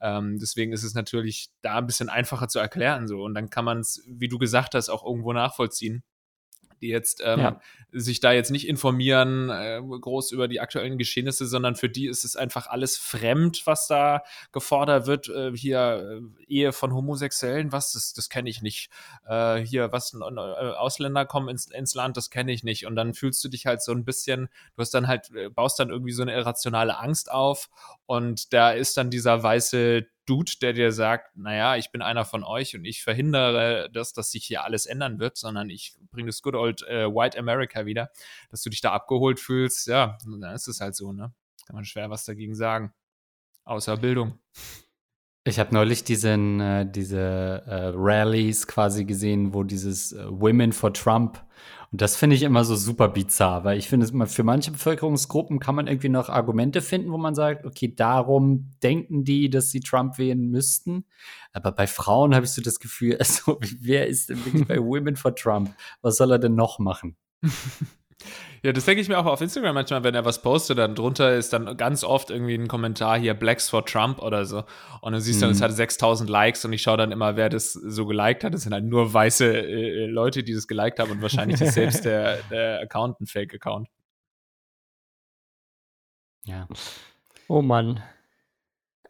[0.00, 3.22] Ähm, deswegen ist es natürlich da ein bisschen einfacher zu erklären so.
[3.22, 6.02] Und dann kann man es, wie du gesagt hast, auch irgendwo nachvollziehen
[6.80, 7.60] die jetzt ähm, ja.
[7.92, 12.24] sich da jetzt nicht informieren äh, groß über die aktuellen Geschehnisse, sondern für die ist
[12.24, 14.22] es einfach alles fremd, was da
[14.52, 15.28] gefordert wird.
[15.28, 18.90] Äh, hier äh, Ehe von Homosexuellen, was das, das kenne ich nicht.
[19.26, 22.86] Äh, hier was äh, Ausländer kommen ins, ins Land, das kenne ich nicht.
[22.86, 25.78] Und dann fühlst du dich halt so ein bisschen, du hast dann halt äh, baust
[25.78, 27.68] dann irgendwie so eine irrationale Angst auf
[28.06, 32.44] und da ist dann dieser weiße Dude, der dir sagt, naja, ich bin einer von
[32.44, 36.42] euch und ich verhindere das, dass sich hier alles ändern wird, sondern ich bringe das
[36.42, 38.10] good old äh, White America wieder,
[38.50, 41.32] dass du dich da abgeholt fühlst, ja, dann ist es halt so, ne?
[41.66, 42.94] Kann man schwer was dagegen sagen.
[43.64, 44.38] Außer Bildung.
[45.48, 47.18] Ich habe neulich diesen, äh, diese
[47.66, 51.42] äh, Rallies quasi gesehen, wo dieses äh, Women for Trump
[51.90, 55.74] und das finde ich immer so super bizarr, weil ich finde, für manche Bevölkerungsgruppen kann
[55.74, 60.18] man irgendwie noch Argumente finden, wo man sagt, okay, darum denken die, dass sie Trump
[60.18, 61.06] wählen müssten.
[61.52, 65.16] Aber bei Frauen habe ich so das Gefühl, also, wer ist denn wirklich bei Women
[65.16, 65.74] for Trump?
[66.02, 67.16] Was soll er denn noch machen?
[68.62, 71.34] Ja, das denke ich mir auch auf Instagram manchmal, wenn er was postet, dann drunter
[71.34, 74.64] ist dann ganz oft irgendwie ein Kommentar hier Blacks for Trump oder so.
[75.00, 75.52] Und dann siehst du, mhm.
[75.52, 78.54] es hat 6000 Likes und ich schaue dann immer, wer das so geliked hat.
[78.54, 82.04] Das sind halt nur weiße äh, Leute, die das geliked haben und wahrscheinlich ist selbst
[82.04, 83.88] der, der Account ein Fake-Account.
[86.44, 86.66] Ja.
[87.48, 88.02] Oh Mann.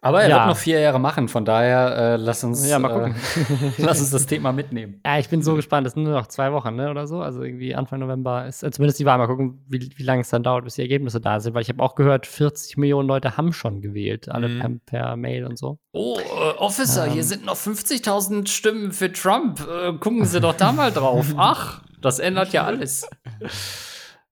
[0.01, 0.37] Aber er ja.
[0.37, 3.15] wird noch vier Jahre machen, von daher äh, lass uns ja, mal gucken.
[3.57, 5.01] Äh, lass uns das Thema mitnehmen.
[5.05, 5.87] Ja, ich bin so gespannt.
[5.87, 7.21] Das sind nur noch zwei Wochen, ne, oder so.
[7.21, 9.19] Also irgendwie Anfang November ist äh, zumindest die Wahl.
[9.19, 11.55] Mal gucken, wie, wie lange es dann dauert, bis die Ergebnisse da sind.
[11.55, 14.81] Weil ich habe auch gehört, 40 Millionen Leute haben schon gewählt, alle mhm.
[14.87, 15.79] per, per, Mail und so.
[15.93, 17.13] Oh, äh, Officer, ähm.
[17.15, 19.61] hier sind noch 50.000 Stimmen für Trump.
[19.61, 21.27] Äh, gucken Sie doch da mal drauf.
[21.37, 23.09] Ach, das ändert ja alles.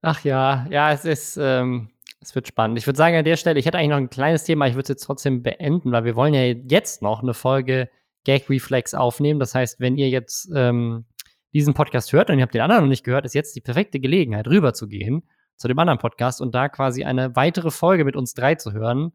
[0.00, 1.38] Ach ja, ja, es ist.
[1.40, 1.88] Ähm
[2.26, 2.78] es wird spannend.
[2.78, 4.82] Ich würde sagen, an der Stelle, ich hätte eigentlich noch ein kleines Thema, ich würde
[4.82, 7.88] es jetzt trotzdem beenden, weil wir wollen ja jetzt noch eine Folge
[8.24, 9.38] Gag Reflex aufnehmen.
[9.38, 11.04] Das heißt, wenn ihr jetzt ähm,
[11.52, 14.00] diesen Podcast hört und ihr habt den anderen noch nicht gehört, ist jetzt die perfekte
[14.00, 15.22] Gelegenheit, rüber zu gehen
[15.56, 19.12] zu dem anderen Podcast und da quasi eine weitere Folge mit uns drei zu hören,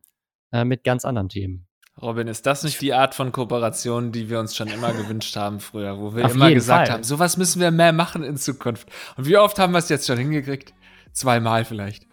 [0.51, 1.68] äh, mit ganz anderen Themen.
[2.01, 5.59] Robin, ist das nicht die Art von Kooperation, die wir uns schon immer gewünscht haben
[5.59, 6.95] früher, wo wir Auf immer gesagt Fall.
[6.95, 8.89] haben, sowas müssen wir mehr machen in Zukunft.
[9.18, 10.74] Und wie oft haben wir es jetzt schon hingekriegt?
[11.12, 12.07] Zweimal vielleicht.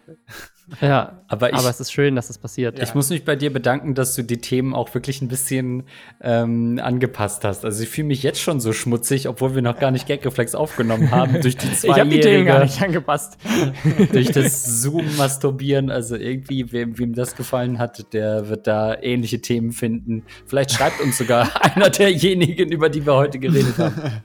[0.81, 2.79] Ja, aber, ich, aber es ist schön, dass das passiert.
[2.79, 2.95] Ich ja.
[2.95, 5.83] muss mich bei dir bedanken, dass du die Themen auch wirklich ein bisschen
[6.21, 7.65] ähm, angepasst hast.
[7.65, 11.11] Also ich fühle mich jetzt schon so schmutzig, obwohl wir noch gar nicht Gagreflex aufgenommen
[11.11, 13.37] haben durch die zwei Ich habe die Themen gar nicht angepasst.
[14.11, 15.89] durch das Zoom-Masturbieren.
[15.89, 20.23] Also irgendwie, wem, wem das gefallen hat, der wird da ähnliche Themen finden.
[20.45, 24.23] Vielleicht schreibt uns sogar einer derjenigen, über die wir heute geredet haben.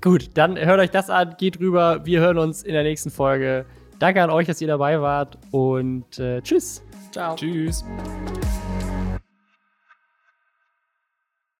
[0.00, 2.04] Gut, dann hört euch das an, geht rüber.
[2.04, 3.66] Wir hören uns in der nächsten Folge.
[4.02, 6.82] Danke an euch, dass ihr dabei wart und äh, tschüss.
[7.12, 7.36] Ciao.
[7.36, 7.84] Tschüss.